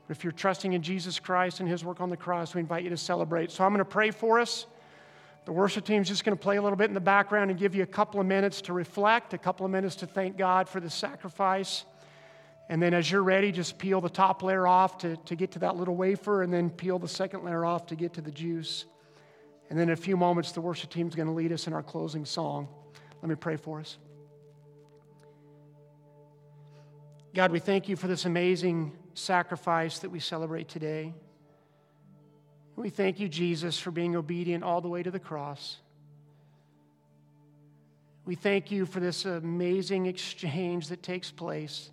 If 0.10 0.24
you're 0.24 0.32
trusting 0.32 0.74
in 0.74 0.82
Jesus 0.82 1.20
Christ 1.20 1.60
and 1.60 1.68
his 1.68 1.84
work 1.84 2.00
on 2.00 2.10
the 2.10 2.18
cross, 2.18 2.56
we 2.56 2.62
invite 2.62 2.84
you 2.84 2.90
to 2.90 2.98
celebrate. 2.98 3.52
So, 3.52 3.64
I'm 3.64 3.72
going 3.72 3.80
to 3.80 3.86
pray 3.86 4.12
for 4.12 4.40
us. 4.40 4.66
The 5.46 5.54
worship 5.54 5.86
team 5.86 6.02
is 6.02 6.10
just 6.10 6.26
going 6.26 6.38
to 6.38 6.42
play 6.42 6.58
a 6.58 6.62
little 6.62 6.78
bit 6.78 6.90
in 6.90 6.94
the 6.94 7.00
background 7.00 7.52
and 7.52 7.60
give 7.60 7.74
you 7.74 7.84
a 7.84 7.88
couple 7.88 8.20
of 8.20 8.26
minutes 8.26 8.62
to 8.64 8.74
reflect, 8.74 9.34
a 9.34 9.38
couple 9.38 9.66
of 9.66 9.72
minutes 9.72 9.96
to 9.98 10.06
thank 10.06 10.38
God 10.38 10.68
for 10.68 10.82
the 10.82 10.90
sacrifice. 10.90 11.86
And 12.70 12.82
then, 12.82 12.94
as 12.94 13.10
you're 13.10 13.24
ready, 13.24 13.54
just 13.54 13.78
peel 13.78 14.02
the 14.02 14.10
top 14.10 14.44
layer 14.44 14.68
off 14.68 14.98
to, 15.00 15.16
to 15.16 15.36
get 15.36 15.52
to 15.52 15.60
that 15.60 15.78
little 15.78 15.96
wafer, 15.96 16.44
and 16.44 16.54
then 16.54 16.70
peel 16.70 17.00
the 17.00 17.08
second 17.08 17.46
layer 17.46 17.64
off 17.64 17.86
to 17.88 17.96
get 17.96 18.14
to 18.14 18.22
the 18.22 18.32
juice. 18.32 18.86
And 19.70 19.80
then 19.80 19.88
in 19.88 19.94
a 19.94 19.98
few 19.98 20.18
moments, 20.18 20.52
the 20.52 20.62
worship 20.62 20.90
team 20.90 21.08
is 21.08 21.16
going 21.16 21.28
to 21.28 21.34
lead 21.34 21.52
us 21.52 21.68
in 21.68 21.74
our 21.74 21.84
closing 21.84 22.26
song. 22.26 22.68
Let 23.22 23.30
me 23.30 23.36
pray 23.36 23.56
for 23.56 23.80
us. 23.80 23.98
God, 27.34 27.52
we 27.52 27.60
thank 27.60 27.88
you 27.88 27.96
for 27.96 28.08
this 28.08 28.26
amazing 28.26 28.97
sacrifice 29.18 30.00
that 30.00 30.10
we 30.10 30.20
celebrate 30.20 30.68
today. 30.68 31.14
We 32.76 32.90
thank 32.90 33.20
you, 33.20 33.28
Jesus, 33.28 33.80
for 33.80 33.92
being 33.92 34.16
obedient 34.16 34.64
all 34.64 34.82
the 34.82 34.88
way 34.88 35.02
to 35.02 35.10
the 35.10 35.20
cross. 35.20 35.78
We 38.26 38.36
thank 38.36 38.72
you 38.72 38.86
for 38.86 39.00
this 39.00 39.26
amazing 39.26 40.06
exchange 40.06 40.90
that 40.90 41.02
takes 41.02 41.32
place 41.32 41.90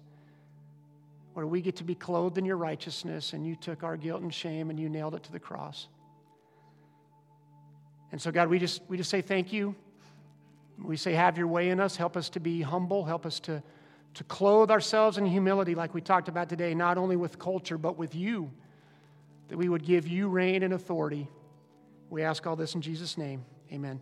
where 1.33 1.47
we 1.47 1.61
get 1.61 1.77
to 1.77 1.85
be 1.85 1.95
clothed 1.95 2.39
in 2.39 2.45
your 2.45 2.57
righteousness 2.57 3.33
and 3.33 3.47
you 3.47 3.57
took 3.57 3.83
our 3.83 3.97
guilt 3.97 4.23
and 4.23 4.33
shame 4.33 4.71
and 4.71 4.79
you 4.79 4.89
nailed 4.89 5.15
it 5.15 5.23
to 5.25 5.33
the 5.33 5.41
cross. 5.41 5.89
And 8.13 8.21
so, 8.21 8.31
God, 8.31 8.49
we 8.49 8.59
just, 8.59 8.83
we 8.89 8.97
just 8.97 9.11
say 9.11 9.23
thank 9.23 9.53
you. 9.53 9.75
We 10.83 10.97
say, 10.97 11.13
have 11.15 11.39
your 11.39 11.47
way 11.47 11.71
in 11.71 11.81
us. 11.81 11.97
Help 11.97 12.17
us 12.17 12.29
to 12.31 12.41
be 12.41 12.63
humble. 12.63 13.05
Help 13.05 13.27
us 13.27 13.41
to, 13.41 13.63
to 14.15 14.25
clothe 14.25 14.71
ourselves 14.71 15.19
in 15.19 15.27
humility, 15.27 15.75
like 15.75 15.93
we 15.93 16.01
talked 16.01 16.29
about 16.29 16.49
today, 16.49 16.75
not 16.75 16.99
only 16.99 17.17
with 17.17 17.39
culture, 17.39 17.77
but 17.77 17.99
with 17.99 18.15
you, 18.15 18.51
that 19.49 19.57
we 19.57 19.69
would 19.69 19.85
give 19.85 20.07
you 20.07 20.29
reign 20.29 20.63
and 20.63 20.73
authority. 20.73 21.29
We 22.11 22.23
ask 22.23 22.47
all 22.47 22.57
this 22.57 22.75
in 22.75 22.81
Jesus' 22.81 23.19
name. 23.19 23.45
Amen. 23.73 24.01